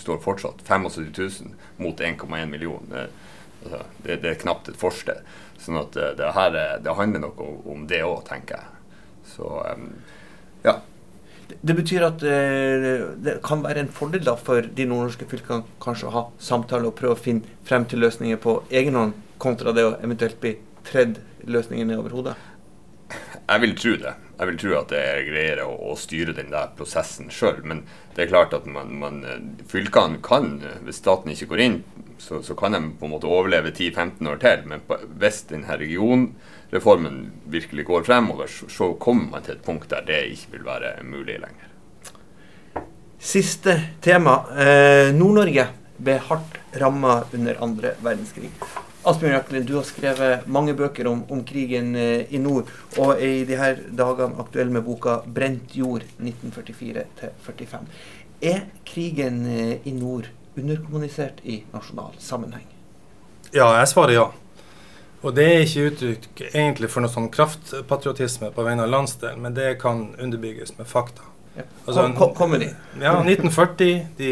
står 0.00 0.22
fortsatt 0.24 0.62
75 0.66 1.10
000 1.18 1.82
mot 1.82 2.00
1,1 2.00 2.46
millioner. 2.50 3.10
Altså, 3.64 3.82
det, 4.04 4.20
det, 4.22 4.30
er 4.30 4.40
knapt 4.44 4.70
et 4.70 4.78
forsted. 4.78 5.24
Sånn 5.58 5.80
at 5.80 5.94
det, 5.96 6.14
det, 6.20 6.32
her, 6.36 6.58
det 6.84 6.96
handler 6.96 7.26
noe 7.26 7.50
om 7.74 7.86
det 7.90 8.02
òg, 8.06 8.22
tenker 8.28 8.60
jeg. 8.60 8.70
Så 9.34 9.50
ja. 10.64 10.78
Det 11.44 11.74
betyr 11.76 12.06
at 12.06 12.22
eh, 12.24 12.86
det 13.20 13.38
kan 13.44 13.60
være 13.64 13.82
en 13.84 13.92
fordel 13.92 14.24
da 14.24 14.32
for 14.40 14.64
de 14.64 14.86
nordnorske 14.88 15.26
fylkene 15.28 15.66
kanskje 15.82 16.08
å 16.08 16.14
ha 16.14 16.22
samtaler 16.40 16.88
og 16.88 16.96
prøve 16.96 17.18
å 17.18 17.20
finne 17.20 17.58
frem 17.68 17.84
til 17.88 18.00
løsninger 18.04 18.40
på 18.40 18.56
egen 18.72 18.96
hånd, 18.96 19.12
kontra 19.42 19.74
det 19.76 19.84
å 19.84 19.94
eventuelt 19.98 20.40
bli 20.40 20.54
tredd 20.88 21.20
løsninger 21.44 21.88
nedover 21.88 22.16
hodet? 22.16 22.36
Jeg 23.44 23.60
vil 23.60 23.74
tro 23.76 23.92
det. 24.00 24.14
Jeg 24.38 24.48
vil 24.50 24.56
tro 24.58 24.70
at 24.78 24.90
det 24.90 25.00
er 25.04 25.26
greiere 25.28 25.66
å, 25.68 25.74
å 25.92 25.96
styre 26.00 26.32
den 26.34 26.48
der 26.52 26.72
prosessen 26.78 27.28
sjøl. 27.32 27.60
Men 27.68 27.82
det 28.16 28.24
er 28.24 28.30
klart 28.32 28.56
at 28.56 28.64
man, 28.70 28.94
man, 29.02 29.20
fylkene 29.70 30.22
kan, 30.24 30.56
hvis 30.86 31.02
staten 31.02 31.34
ikke 31.34 31.50
går 31.52 31.62
inn, 31.66 31.76
så, 32.18 32.40
så 32.42 32.56
kan 32.58 32.74
de 32.74 32.80
på 32.98 33.06
en 33.06 33.12
måte 33.12 33.28
overleve 33.28 33.74
10-15 33.74 34.30
år 34.32 34.40
til. 34.42 34.64
Men 34.70 34.82
på, 34.88 34.98
hvis 35.20 35.42
denne 35.52 35.76
regionreformen 35.80 37.20
virkelig 37.52 37.86
går 37.90 38.08
fremover, 38.08 38.50
så, 38.50 38.70
så 38.72 38.90
kommer 39.00 39.36
man 39.36 39.46
til 39.46 39.58
et 39.58 39.66
punkt 39.66 39.92
der 39.92 40.08
det 40.08 40.24
ikke 40.32 40.56
vil 40.56 40.66
være 40.70 40.96
mulig 41.04 41.38
lenger. 41.44 41.70
Siste 43.24 43.76
tema. 44.04 44.40
Eh, 44.56 45.12
Nord-Norge 45.16 45.68
ble 46.04 46.18
hardt 46.26 46.58
ramma 46.80 47.20
under 47.36 47.60
andre 47.64 47.94
verdenskrig. 48.02 48.50
Asbjørn 49.04 49.34
Jackelin, 49.34 49.64
du 49.68 49.74
har 49.76 49.84
skrevet 49.84 50.46
mange 50.48 50.72
bøker 50.76 51.08
om, 51.10 51.24
om 51.32 51.42
krigen 51.44 51.92
eh, 51.96 52.30
i 52.32 52.38
nord, 52.40 52.70
og 52.96 53.18
er 53.18 53.42
i 53.42 53.42
de 53.44 53.58
her 53.60 53.82
dagene 53.92 54.40
aktuell 54.40 54.70
med 54.72 54.86
boka 54.86 55.18
'Brent 55.26 55.74
jord 55.76 56.06
1944-45'. 56.16 57.84
Er 58.40 58.64
krigen 58.88 59.44
eh, 59.44 59.84
i 59.84 59.92
nord 59.92 60.30
underkommunisert 60.56 61.44
i 61.44 61.60
nasjonal 61.74 62.16
sammenheng? 62.18 62.64
Ja, 63.52 63.74
jeg 63.76 63.92
svarer 63.92 64.16
ja. 64.16 64.24
Og 65.24 65.36
det 65.36 65.44
er 65.50 65.64
ikke 65.64 65.86
uttrykk 65.90 66.42
egentlig 66.50 66.88
for 66.92 67.04
noe 67.04 67.12
sånn 67.12 67.30
kraftpatriotisme 67.32 68.50
på 68.56 68.64
vegne 68.64 68.84
av 68.84 68.92
landsdelen, 68.92 69.40
men 69.44 69.56
det 69.56 69.74
kan 69.80 70.06
underbygges 70.20 70.78
med 70.78 70.88
fakta. 70.88 71.28
Ja. 71.54 71.64
Altså, 71.84 72.08
kom, 72.18 72.32
kommer 72.36 72.60
de? 72.60 72.72
Ja, 73.00 73.18
1940. 73.20 74.06
De, 74.18 74.30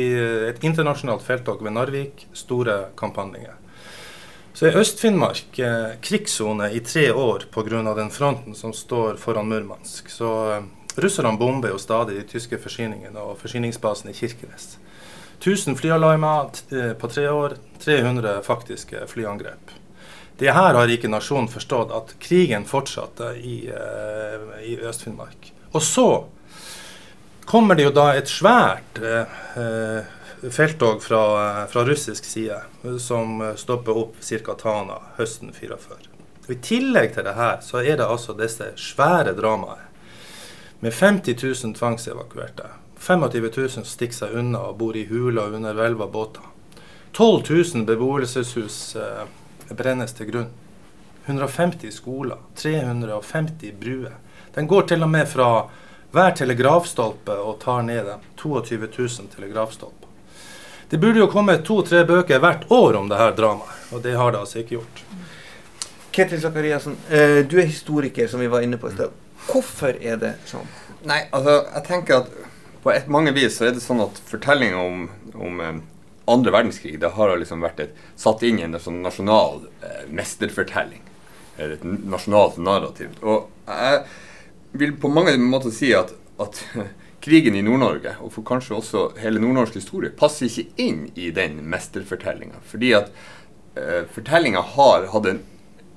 et 0.48 0.64
internasjonalt 0.64 1.22
felttog 1.24 1.60
ved 1.64 1.76
Narvik. 1.76 2.26
Store 2.36 2.86
kampanjer. 2.98 3.54
Så 4.54 4.68
er 4.68 4.76
Øst-Finnmark 4.76 5.58
eh, 5.58 5.94
krigssone 6.04 6.68
i 6.76 6.80
tre 6.84 7.06
år 7.12 7.46
pga. 7.50 7.94
den 7.94 8.10
fronten 8.10 8.54
som 8.54 8.72
står 8.72 9.16
foran 9.16 9.48
Murmansk. 9.48 10.10
Så 10.10 10.28
eh, 10.52 10.62
russerne 10.96 11.38
bomber 11.38 11.72
jo 11.72 11.78
stadig 11.78 12.18
de 12.20 12.26
tyske 12.28 12.58
forsyningene 12.58 13.18
og 13.18 13.38
forsyningsbasen 13.40 14.10
i 14.10 14.14
Kirkenes. 14.14 14.76
1000 15.40 15.76
flyalarmer 15.76 16.50
eh, 16.70 16.92
på 16.92 17.08
tre 17.08 17.30
år, 17.30 17.56
300 17.80 18.42
faktiske 18.42 19.06
flyangrep. 19.08 19.72
Det 20.38 20.52
her 20.52 20.74
har 20.74 20.90
ikke 20.90 21.08
nasjonen 21.08 21.48
forstått, 21.48 21.90
at 21.94 22.14
krigen 22.20 22.64
fortsatte 22.68 23.32
i, 23.40 23.66
eh, 23.72 24.46
i 24.68 24.76
Øst-Finnmark. 24.76 25.52
Og 25.72 25.82
så 25.82 26.08
kommer 27.46 27.74
det 27.74 27.88
jo 27.88 27.92
da 27.96 28.12
et 28.14 28.28
svært 28.30 29.00
uh, 29.02 30.04
felttog 30.50 31.02
fra, 31.02 31.22
fra, 31.66 31.84
russisk 31.84 32.24
side 32.24 32.58
som 32.98 33.40
stopper 33.56 33.98
opp 33.98 34.16
ca. 34.20 34.54
Tana 34.58 34.98
høsten 35.16 35.52
44. 35.54 35.96
I 36.50 36.58
tillegg 36.58 37.14
til 37.14 37.26
det 37.28 37.36
her 37.38 37.60
så 37.62 37.82
er 37.82 38.00
det 38.00 38.08
altså 38.08 38.34
disse 38.34 38.72
svære 38.76 39.36
dramaene 39.38 39.92
med 40.82 40.92
50 40.92 41.64
000 41.64 41.74
tvangsevakuerte. 41.78 42.66
25 42.98 43.50
000 43.56 43.86
stikker 43.86 44.16
seg 44.16 44.34
unna 44.38 44.64
og 44.70 44.80
bor 44.80 44.96
i 44.98 45.04
huler 45.06 45.54
under 45.54 45.78
hvelva 45.78 46.08
båter. 46.10 46.42
12 47.12 47.42
000 47.74 47.86
beboelseshus 47.86 48.96
eh, 48.96 49.24
brennes 49.70 50.14
til 50.18 50.30
grunn. 50.30 50.50
150 51.26 51.94
skoler, 51.94 52.38
350 52.58 53.72
bruer. 53.78 54.18
Den 54.54 54.66
går 54.66 54.88
til 54.90 55.06
og 55.06 55.10
med 55.10 55.28
fra 55.30 55.48
hver 56.12 56.34
telegrafstolpe 56.36 57.36
og 57.38 57.60
tar 57.62 57.82
ned 57.86 58.02
dem. 58.10 58.24
22 58.42 58.80
000 58.98 59.30
telegrafstolper. 59.36 60.11
Det 60.92 60.98
burde 60.98 61.22
jo 61.22 61.26
komme 61.32 61.54
to-tre 61.64 62.02
bøker 62.04 62.40
hvert 62.42 62.66
år 62.68 62.98
om 62.98 63.06
det 63.08 63.16
her 63.16 63.30
dramaet, 63.32 63.76
og 63.96 64.02
det 64.04 64.12
har 64.12 64.34
det 64.34 64.42
altså 64.42 64.58
ikke 64.60 64.74
gjort. 64.74 64.98
Ketil 66.12 66.42
Sakariassen, 66.42 66.98
eh, 67.08 67.38
du 67.48 67.54
er 67.62 67.64
historiker, 67.64 68.28
som 68.28 68.42
vi 68.44 68.50
var 68.52 68.60
inne 68.60 68.76
på 68.76 68.90
i 68.90 68.92
sted. 68.92 69.14
Hvorfor 69.46 69.96
er 69.96 70.20
det 70.20 70.34
sånn? 70.44 70.68
Nei, 71.08 71.22
altså, 71.32 71.54
jeg 71.70 71.86
tenker 71.86 72.18
at 72.18 72.28
på 72.84 72.92
et, 72.92 73.08
mange 73.08 73.32
vis 73.32 73.56
så 73.56 73.70
er 73.70 73.72
det 73.72 73.80
sånn 73.80 74.04
at 74.04 74.20
fortellinga 74.28 74.84
om, 74.84 75.08
om 75.32 75.64
eh, 75.64 75.80
andre 76.28 76.52
verdenskrig 76.58 76.98
det 77.00 77.14
har 77.16 77.32
liksom 77.40 77.64
vært 77.64 77.80
et, 77.86 77.96
satt 78.20 78.44
inn 78.44 78.60
i 78.60 78.68
en 78.68 78.76
sånn 78.76 79.00
nasjonal 79.00 79.62
eh, 79.80 80.02
mesterfortelling. 80.12 81.00
Eller 81.56 81.78
et 81.78 81.88
nasjonalt 81.88 82.60
narrativ. 82.60 83.16
Og 83.24 83.48
jeg 83.64 84.04
vil 84.76 84.92
på 85.00 85.08
mange 85.08 85.38
måter 85.40 85.72
si 85.72 85.96
at, 85.96 86.12
at 86.36 86.66
krigen 87.22 87.54
i 87.54 87.62
Nord-Norge, 87.62 88.16
og 88.20 88.32
for 88.34 88.46
kanskje 88.46 88.76
også 88.78 89.04
hele 89.22 89.40
nordnorsk 89.42 89.78
historie, 89.78 90.10
passer 90.10 90.48
ikke 90.48 90.82
inn 90.82 91.06
i 91.14 91.30
den 91.34 91.60
mesterfortellinga. 91.70 92.62
Fordi 92.66 92.92
at 92.98 93.12
eh, 93.78 94.02
fortellinga 94.10 94.64
har 94.76 95.10
hatt 95.14 95.30
en 95.30 95.42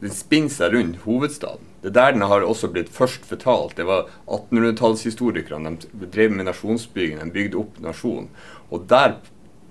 Den 0.03 0.11
spinner 0.11 0.51
seg 0.51 0.73
rundt 0.73 0.97
hovedstaden. 1.05 1.69
Det 1.81 1.87
er 1.87 1.93
der 1.95 2.11
den 2.11 2.25
har 2.27 2.43
også 2.43 2.67
blitt 2.69 2.89
først 2.91 3.23
fortalt. 3.25 3.77
Det 3.77 3.85
var 3.87 4.09
1800-tallshistorikerne. 4.27 5.71
De 5.79 6.09
drev 6.11 6.33
med 6.35 6.45
nasjonsbygging, 6.49 7.21
de 7.23 7.31
bygde 7.31 7.57
opp 7.61 7.79
nasjonen. 7.81 8.27
Og 8.69 8.83
der, 8.91 9.15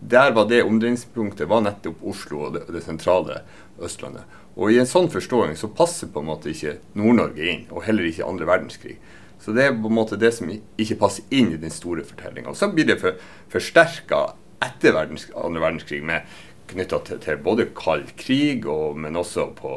der 0.01 0.33
var 0.35 0.49
det 0.49 0.63
omdreiningspunktet 0.65 1.49
var 1.53 1.61
nettopp 1.67 2.01
Oslo 2.03 2.41
og 2.47 2.57
det, 2.57 2.65
det 2.73 2.83
sentrale 2.83 3.43
Østlandet. 3.79 4.25
Og 4.57 4.73
i 4.73 4.81
en 4.81 4.89
sånn 4.89 5.11
forståing 5.13 5.59
så 5.61 5.71
passer 5.77 6.11
på 6.11 6.25
en 6.25 6.31
måte 6.33 6.51
ikke 6.55 6.79
Nord-Norge 6.97 7.51
inn, 7.53 7.65
og 7.71 7.85
heller 7.85 8.09
ikke 8.09 8.27
andre 8.27 8.49
verdenskrig. 8.49 8.97
Så 9.45 9.53
det 9.53 9.67
er 9.67 9.77
på 9.77 9.91
en 9.91 9.99
måte 9.99 10.17
det 10.17 10.31
som 10.33 10.49
ikke 10.49 10.97
passer 11.03 11.29
inn 11.35 11.53
i 11.53 11.61
den 11.61 11.73
store 11.73 12.05
fortellinga. 12.09 12.55
Så 12.57 12.71
blir 12.73 12.89
det 12.89 12.97
for, 13.03 13.19
forsterka 13.53 14.31
etter 14.65 14.95
verdens, 14.97 15.27
andre 15.37 15.61
verdenskrig, 15.61 16.01
med 16.07 16.25
knytta 16.71 17.03
til, 17.05 17.21
til, 17.21 17.43
både 17.45 17.69
kald 17.77 18.15
krig, 18.17 18.65
og, 18.65 18.97
men 18.97 19.19
også 19.21 19.51
på, 19.59 19.75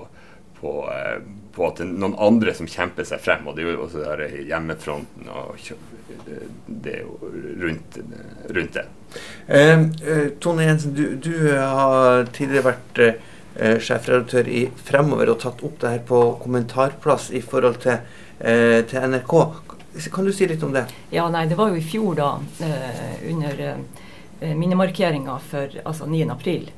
på, 0.62 0.74
eh, 0.94 1.18
på, 1.52 1.66
at 1.68 1.82
det 1.82 1.88
er 1.88 1.98
noen 2.00 2.16
andre 2.30 2.54
som 2.56 2.70
kjemper 2.72 3.08
seg 3.10 3.20
frem. 3.26 3.44
Og 3.44 3.58
det 3.58 3.66
er 3.66 3.76
jo 3.76 3.88
også 3.90 4.06
der 4.06 4.24
hjemmefronten 4.48 5.28
og 5.36 5.60
det, 6.66 7.02
rundt, 7.60 8.00
rundt 8.48 8.78
det. 8.80 8.86
Eh, 9.48 9.82
eh, 9.82 10.30
Tone 10.40 10.70
Jensen, 10.70 10.96
du, 10.96 11.10
du, 11.20 11.34
har 11.52 12.30
tidligere 12.32 12.70
vært 12.70 13.04
eh, 13.04 13.76
sjefredaktør 13.84 14.48
i 14.48 14.68
Fremover 14.88 15.34
og 15.34 15.42
tatt 15.44 15.64
opp 15.68 15.82
det 15.84 15.92
her 15.92 16.08
på 16.08 16.22
kommentarplass 16.44 17.34
i 17.36 17.44
forhold 17.44 17.82
til 17.84 18.00
eh, 18.39 18.82
til 18.86 19.08
NRK. 19.12 19.38
Kan 20.13 20.25
du 20.25 20.34
si 20.34 20.48
litt 20.48 20.63
om 20.63 20.74
det? 20.74 20.86
Ja, 21.10 21.29
nei, 21.29 21.46
Det 21.48 21.56
var 21.58 21.70
jo 21.70 21.75
i 21.75 21.86
fjor, 21.86 22.15
da, 22.15 22.39
eh, 22.62 23.32
under 23.32 23.63
eh, 24.39 24.56
minnemarkeringa 24.56 25.39
for 25.39 25.79
altså 25.84 26.06
9. 26.06 26.29
april. 26.32 26.70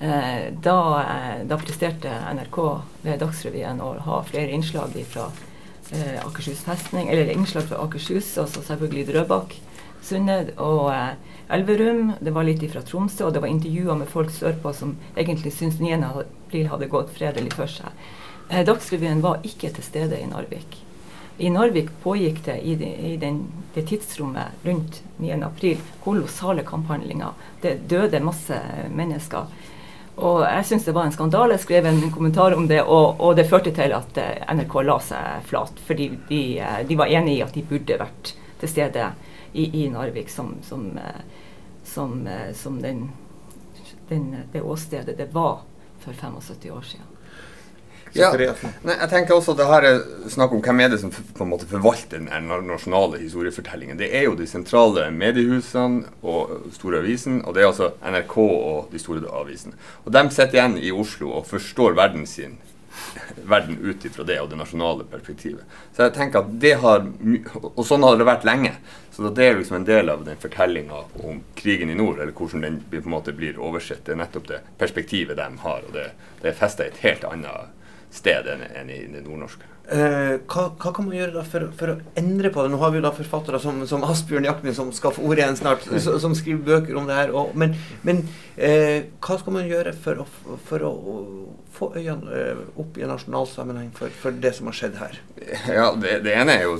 Eh, 0.00 0.52
da, 0.62 0.78
eh, 1.02 1.44
da, 1.46 1.56
presterte 1.56 2.10
NRK 2.34 2.58
ved 3.02 3.20
Dagsrevyen 3.22 3.80
å 3.80 3.92
ha 4.04 4.22
flere 4.26 4.50
innslag 4.50 4.96
fra 5.06 5.28
eh, 5.92 6.18
Akershus 6.24 6.64
festning, 6.66 7.08
eller 7.08 7.30
innslag 7.30 7.68
fra 7.68 7.82
Akershus, 7.84 8.32
altså 8.38 8.64
selvfølgelig 8.66 9.06
Drøbak, 9.12 9.54
Sundet 10.04 10.54
og 10.58 10.90
eh, 10.92 11.14
Elverum. 11.54 12.14
Det 12.20 12.34
var 12.34 12.48
litt 12.48 12.64
fra 12.72 12.82
Tromsø, 12.82 13.28
og 13.28 13.36
det 13.36 13.44
var 13.44 13.52
intervjuer 13.52 14.00
med 14.00 14.10
folk 14.10 14.32
sørpå 14.34 14.74
som 14.76 14.96
egentlig 15.16 15.54
syntes 15.54 15.80
9. 15.80 16.00
april 16.10 16.68
hadde 16.72 16.90
gått 16.92 17.14
fredelig 17.14 17.54
for 17.56 17.70
seg. 17.70 17.92
Dagsrevyen 18.44 19.22
var 19.24 19.40
ikke 19.46 19.70
til 19.72 19.84
stede 19.86 20.18
i 20.20 20.26
Narvik. 20.28 20.83
I 21.38 21.50
Narvik 21.50 21.88
pågikk 22.02 22.44
det 22.44 22.58
i, 22.62 22.74
de, 22.78 22.86
i 22.86 23.16
den, 23.16 23.40
det 23.74 23.82
tidsrommet 23.90 24.62
rundt 24.62 25.02
9.4 25.18 25.76
kolossale 26.04 26.62
kamphandlinger. 26.62 27.32
Det 27.60 27.74
døde 27.90 28.20
masse 28.22 28.58
mennesker. 28.94 29.48
Og 30.14 30.44
jeg 30.46 30.66
syns 30.68 30.84
det 30.86 30.94
var 30.94 31.08
en 31.08 31.14
skandale. 31.14 31.56
Jeg 31.56 31.64
skrev 31.64 31.88
en 31.90 32.02
kommentar 32.14 32.54
om 32.54 32.68
det, 32.70 32.82
og, 32.82 33.18
og 33.18 33.34
det 33.36 33.48
førte 33.50 33.72
til 33.74 33.94
at 33.96 34.20
eh, 34.22 34.44
NRK 34.54 34.76
la 34.86 34.98
seg 35.02 35.48
flat. 35.50 35.82
Fordi 35.88 36.08
de, 36.28 36.42
eh, 36.62 36.80
de, 36.86 36.98
var 36.98 37.10
enig 37.10 37.38
i 37.38 37.42
at 37.42 37.56
de 37.56 37.64
burde 37.66 37.98
vært 37.98 38.34
til 38.60 38.70
stede 38.70 39.08
i, 39.52 39.66
i 39.82 39.88
Narvik 39.90 40.30
som, 40.30 40.54
som, 40.62 40.86
eh, 41.02 41.24
som, 41.82 42.14
som 42.54 42.78
den, 42.82 43.08
den, 44.08 44.30
det 44.52 44.62
åstedet 44.62 45.18
det 45.18 45.32
var 45.34 45.64
for 46.04 46.14
75 46.14 46.70
år 46.70 46.86
siden. 46.94 47.13
Ja, 48.14 48.30
nei, 48.86 48.94
jeg 48.94 49.10
tenker 49.10 49.34
også 49.34 49.56
det 49.58 49.66
her 49.66 49.86
er 49.88 50.02
snakk 50.30 50.52
om 50.54 50.60
hvem 50.62 50.82
er 50.84 50.92
det 50.92 51.00
som 51.02 51.10
på 51.10 51.42
en 51.42 51.50
måte 51.50 51.66
forvalter 51.66 52.22
den 52.22 52.50
nasjonale 52.68 53.18
historiefortellingen. 53.18 53.98
Det 53.98 54.12
er 54.14 54.28
jo 54.28 54.36
de 54.38 54.46
sentrale 54.46 55.08
mediehusene 55.14 56.12
og 56.22 56.70
store 56.76 57.02
avisen, 57.02 57.40
og 57.42 57.56
det 57.56 57.64
er 57.64 57.72
altså 57.72 57.90
NRK 58.04 58.36
og 58.44 58.94
de 58.94 59.02
store 59.02 59.26
avisene. 59.34 59.74
Og 60.04 60.14
de 60.14 60.22
sitter 60.30 60.60
igjen 60.60 60.78
i 60.78 60.94
Oslo 60.94 61.32
og 61.40 61.50
forstår 61.50 61.98
verden 61.98 62.26
sin 62.30 62.56
verden 63.50 63.78
ut 63.82 64.04
ifra 64.06 64.24
det 64.24 64.38
og 64.40 64.50
det 64.50 64.60
nasjonale 64.62 65.04
perspektivet. 65.10 65.66
Så 65.96 66.06
jeg 66.06 66.14
tenker 66.14 66.44
at 66.44 66.52
det 66.62 66.76
har 66.82 67.02
Og 67.74 67.82
sånn 67.86 68.06
har 68.06 68.18
det 68.18 68.26
vært 68.28 68.46
lenge. 68.46 68.74
Så 69.10 69.30
det 69.34 69.44
er 69.46 69.58
liksom 69.58 69.80
en 69.80 69.86
del 69.88 70.10
av 70.10 70.22
den 70.26 70.38
fortellinga 70.38 71.04
om 71.26 71.40
krigen 71.58 71.90
i 71.90 71.98
nord, 71.98 72.18
eller 72.18 72.34
hvordan 72.34 72.62
den 72.62 72.80
på 72.90 73.02
en 73.02 73.14
måte 73.14 73.34
blir 73.34 73.58
oversett. 73.58 74.04
Det 74.06 74.14
er 74.14 74.22
nettopp 74.22 74.48
det 74.50 74.60
perspektivet 74.78 75.38
de 75.38 75.48
har, 75.66 75.86
og 75.86 75.94
det, 75.94 76.12
det 76.42 76.50
er 76.50 76.58
festa 76.58 76.86
i 76.86 76.90
et 76.92 77.02
helt 77.02 77.26
annet 77.26 77.82
sted 78.14 78.50
enn 78.50 78.90
i 78.90 79.04
det 79.10 79.24
nordnorske. 79.24 79.70
Eh, 79.84 80.38
hva, 80.48 80.62
hva, 80.80 80.90
kan 80.96 81.04
man 81.04 81.12
gjøre 81.12 81.42
for, 81.44 81.66
for, 81.76 81.90
å 81.92 82.12
endre 82.16 82.48
på 82.52 82.62
det? 82.64 82.70
Nå 82.72 82.78
har 82.80 82.92
vi 82.92 83.02
jo 83.02 83.04
da 83.04 83.10
forfattere 83.12 83.58
som, 83.60 83.82
som 83.88 84.06
Asbjørn 84.08 84.46
Jakni, 84.48 84.72
som 84.72 84.88
skal 84.96 85.12
få 85.12 85.26
ordet 85.28 85.42
igjen 85.42 85.58
snart, 85.58 85.84
som, 85.84 86.16
som 86.22 86.36
skriver 86.36 86.62
bøker 86.64 86.96
om 86.96 87.10
det 87.10 87.18
her. 87.18 87.34
Og, 87.36 87.52
men, 87.60 87.74
men 88.06 88.22
eh, 88.56 89.10
hva 89.20 89.36
skal 89.42 89.58
man 89.58 89.68
gjøre 89.68 89.92
for 90.06 90.24
å, 90.24 90.26
for 90.70 90.86
å 90.88 90.94
få 91.74 91.90
øynene 91.98 92.40
eh, 92.40 92.64
opp 92.80 92.96
i 92.96 93.04
en 93.04 93.12
nasjonal 93.12 93.50
sammenheng 93.50 93.92
for, 93.98 94.14
for, 94.22 94.32
det 94.40 94.54
som 94.56 94.72
har 94.72 94.78
skjedd 94.78 94.96
her? 95.02 95.20
Ja, 95.68 95.90
det, 96.00 96.22
det, 96.24 96.32
ene 96.32 96.56
er 96.56 96.64
jo 96.64 96.78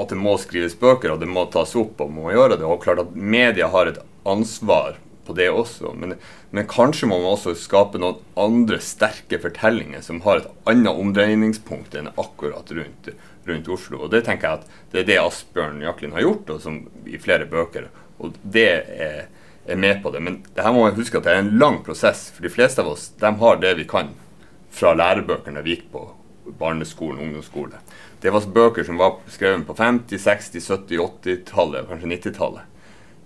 at 0.00 0.14
det 0.14 0.20
må 0.22 0.38
skrives 0.40 0.78
bøker, 0.80 1.12
og 1.12 1.20
det 1.20 1.28
må 1.28 1.44
tas 1.52 1.76
opp, 1.76 2.00
og 2.00 2.14
må 2.16 2.30
gjøre 2.32 2.56
det. 2.56 2.64
Og 2.64 2.80
klart 2.86 3.04
at 3.04 3.12
media 3.12 3.68
har 3.74 3.92
et 3.92 4.00
ansvar 4.24 4.96
på 5.26 5.34
det 5.36 5.48
også. 5.50 5.92
Men, 5.98 6.16
men, 6.50 6.66
kanskje 6.70 7.08
må 7.10 7.18
man 7.20 7.34
også 7.34 7.54
skape 7.58 8.00
noen 8.00 8.20
andre 8.40 8.78
sterke 8.84 9.40
fortellinger 9.42 10.04
som 10.04 10.22
har 10.26 10.42
et 10.42 10.50
annet 10.70 11.00
omdreiningspunkt 11.02 11.96
enn 11.98 12.12
akkurat 12.14 12.70
rundt, 12.76 13.10
rundt 13.48 13.70
Oslo. 13.72 14.04
Og 14.04 14.12
det 14.14 14.24
tenker 14.26 14.48
jeg 14.48 14.60
at 14.60 14.92
det 14.92 15.02
er 15.02 15.08
det 15.10 15.22
Asbjørn 15.22 15.82
Jaklin 15.84 16.14
har 16.16 16.26
gjort, 16.26 16.52
og 16.54 16.62
som 16.64 16.84
i 17.06 17.20
flere 17.22 17.48
bøker. 17.50 17.88
Og 18.22 18.36
det 18.42 18.68
er, 18.96 19.26
er 19.66 19.80
med 19.80 20.02
på 20.04 20.12
det. 20.14 20.22
Men 20.24 20.42
det 20.54 20.64
her 20.64 20.74
må 20.74 20.86
man 20.86 20.98
huske 20.98 21.18
at 21.20 21.26
det 21.26 21.34
er 21.34 21.42
en 21.44 21.56
lang 21.60 21.82
prosess. 21.86 22.28
For 22.34 22.46
de 22.46 22.52
fleste 22.52 22.84
av 22.84 22.92
oss 22.94 23.10
de 23.20 23.32
har 23.42 23.60
det 23.62 23.74
vi 23.80 23.88
kan 23.88 24.14
fra 24.76 24.92
lærebøkene 24.96 25.64
vi 25.64 25.76
gikk 25.76 25.90
på 25.94 26.06
barneskolen, 26.60 27.24
ungdomsskole. 27.24 27.80
Det 28.22 28.30
var 28.32 28.46
bøker 28.54 28.86
som 28.86 28.98
var 29.00 29.18
skrevet 29.30 29.66
på 29.66 29.74
50-, 29.76 30.20
60-, 30.22 30.68
70-, 30.88 31.04
80-tallet, 31.24 31.88
kanskje 31.90 32.10
90-tallet 32.14 32.72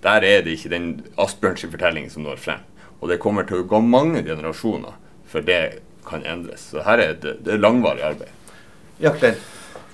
der 0.04 0.24
er 0.24 0.42
det 0.44 0.56
ikke 0.56 0.72
den 0.72 0.90
Asbjørns 1.20 1.66
fortelling 1.68 2.10
som 2.12 2.24
når 2.24 2.40
frem. 2.40 2.66
Og 3.00 3.08
det 3.08 3.20
kommer 3.20 3.46
til 3.48 3.62
å 3.62 3.68
gå 3.68 3.80
mange 3.84 4.22
generasjoner 4.24 4.96
før 5.30 5.46
det 5.46 5.62
kan 6.08 6.24
endres. 6.26 6.70
Så 6.72 6.84
her 6.84 7.00
er 7.00 7.16
det, 7.20 7.38
det 7.44 7.54
er 7.54 7.62
langvarig 7.62 8.04
arbeid. 8.04 8.36
Jakten. 9.00 9.36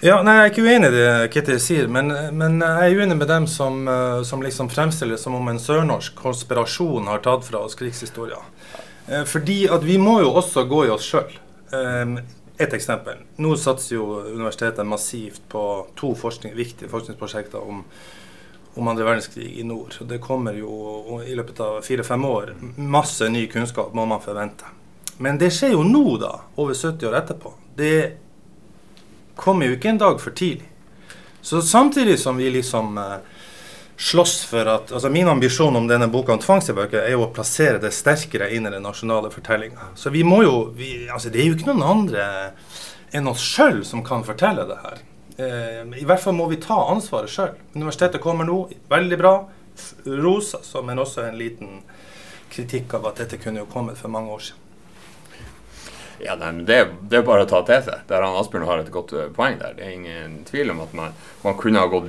Ja, 0.04 0.18
nei, 0.20 0.35
Jeg 0.35 0.42
er 0.42 0.50
ikke 0.50 0.64
uenig 0.66 0.88
i 0.90 0.94
det 0.94 1.28
Kitty 1.33 1.54
sier, 1.62 1.87
men, 1.88 2.12
men, 2.37 2.59
jeg 2.61 2.92
er 2.92 2.98
uenig 3.00 3.16
med 3.16 3.31
dem 3.31 3.46
som, 3.48 3.78
eh, 3.88 4.18
som 4.28 4.42
liksom 4.44 4.68
fremstiller 4.68 5.16
det 5.16 5.22
som 5.22 5.35
om 5.38 5.48
en 5.48 5.61
sørnorsk 5.61 6.18
konspirasjon 6.20 7.09
har 7.09 7.22
tatt 7.24 7.46
fra 7.46 7.62
oss 7.64 7.78
krigshistoria. 7.78 8.42
Eh, 9.09 9.24
fordi 9.24 9.62
at 9.72 9.87
vi 9.87 9.96
må 10.02 10.18
jo 10.20 10.35
også 10.37 10.66
gå 10.68 10.85
i 10.85 10.92
oss 10.92 11.07
sjøl. 11.09 11.33
Eh, 11.72 12.18
et 12.61 12.76
eksempel. 12.76 13.22
Nå 13.40 13.57
satser 13.61 13.96
jo 13.96 14.20
universitetet 14.26 14.88
massivt 14.88 15.42
på 15.52 15.64
to 15.96 16.12
forskning, 16.16 16.54
viktige 16.57 16.92
forskningsprosjekter 16.92 17.64
om 17.64 17.83
om 18.76 18.88
andre 18.88 19.04
verdenskrig 19.04 19.58
i 19.58 19.64
nord. 19.64 19.94
Det 20.00 20.18
kommer 20.22 20.54
jo 20.54 21.20
i 21.26 21.34
løpet 21.34 21.60
av 21.64 21.80
fire-fem 21.82 22.24
år. 22.24 22.54
Masse 22.76 23.28
ny 23.32 23.46
kunnskap 23.48 23.94
må 23.96 24.04
man 24.06 24.20
forvente. 24.20 24.68
Men 25.16 25.38
det 25.40 25.50
skjer 25.56 25.72
jo 25.72 25.84
nå, 25.86 26.04
da, 26.20 26.32
over 26.60 26.76
70 26.76 27.08
år 27.08 27.16
etterpå. 27.22 27.52
Det 27.76 27.96
kommer 29.36 29.70
jo 29.70 29.78
ikke 29.78 29.94
en 29.94 30.02
dag 30.02 30.20
for 30.20 30.36
tidlig. 30.36 30.68
Så 31.40 31.62
samtidig 31.62 32.18
som 32.20 32.36
vi 32.36 32.50
liksom 32.50 32.98
eh, 32.98 33.16
slåss 33.96 34.44
for 34.44 34.66
at 34.66 34.92
altså 34.92 35.08
Min 35.08 35.28
ambisjon 35.28 35.76
om 35.76 35.88
denne 35.88 36.08
boka 36.12 36.34
om 36.34 36.40
tvangstilbake 36.42 37.00
er 37.00 37.14
jo 37.14 37.24
å 37.24 37.32
plassere 37.32 37.80
det 37.80 37.94
sterkere 37.94 38.50
inn 38.52 38.66
i 38.66 38.72
den 38.74 38.84
nasjonale 38.84 39.30
fortellinga. 39.32 39.92
Så 39.94 40.10
vi 40.12 40.24
må 40.26 40.42
jo 40.44 40.56
vi, 40.76 41.06
altså 41.08 41.30
Det 41.30 41.40
er 41.40 41.48
jo 41.48 41.56
ikke 41.56 41.72
noen 41.72 41.86
andre 41.86 42.26
enn 43.14 43.28
oss 43.30 43.44
sjøl 43.44 43.84
som 43.86 44.04
kan 44.04 44.26
fortelle 44.26 44.66
det 44.68 44.80
her. 44.82 45.04
Eh, 45.37 45.83
I 46.01 46.05
hvert 46.09 46.22
fall 46.22 46.37
må 46.37 46.49
vi 46.49 46.61
ta 46.62 46.79
ansvaret 46.90 47.33
sjøl. 47.33 47.57
Universitetet 47.77 48.22
kommer 48.25 48.49
nå, 48.49 48.61
veldig 48.88 49.18
bra. 49.20 49.35
Ros, 50.07 50.55
altså, 50.57 50.83
men 50.83 51.01
også 51.03 51.27
en 51.27 51.37
liten 51.37 51.81
kritikk 52.53 52.94
av 52.96 53.11
at 53.11 53.20
dette 53.20 53.40
kunne 53.42 53.64
jo 53.64 53.68
kommet 53.68 53.99
for 54.01 54.12
mange 54.12 54.33
år 54.33 54.46
siden. 54.49 54.62
Ja, 56.25 56.33
nei, 56.40 56.49
det, 56.64 56.79
det, 57.11 57.18
er 57.18 57.27
bare 57.27 57.44
å 57.44 57.49
ta 57.51 57.61
til 57.68 57.83
seg. 57.85 58.07
Der 58.09 58.25
han 58.25 58.38
Asbjørn 58.40 58.64
har 58.64 58.81
et 58.81 58.92
godt 58.92 59.12
uh, 59.12 59.27
poeng 59.37 59.59
der. 59.61 59.75
Det 59.77 59.85
er 59.85 59.99
ingen 59.99 60.38
tvil 60.49 60.72
om 60.72 60.81
at 60.87 60.94
man, 60.96 61.18
man 61.42 61.59
kunne 61.61 61.83
ha 61.83 61.90
gått, 61.92 62.09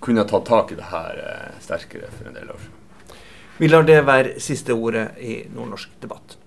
kunne 0.00 0.24
tatt 0.28 0.48
tak 0.48 0.72
i 0.72 0.78
det 0.78 0.88
her 0.88 1.20
uh, 1.20 1.58
sterkere 1.60 2.08
for 2.14 2.30
en 2.30 2.38
del 2.38 2.54
år 2.54 2.62
siden. 2.62 2.80
Vi 3.60 3.68
lar 3.68 3.84
det 3.86 4.00
være 4.08 4.40
siste 4.42 4.74
ordet 4.74 5.10
i 5.20 5.42
nordnorsk 5.52 5.92
debatt. 6.02 6.38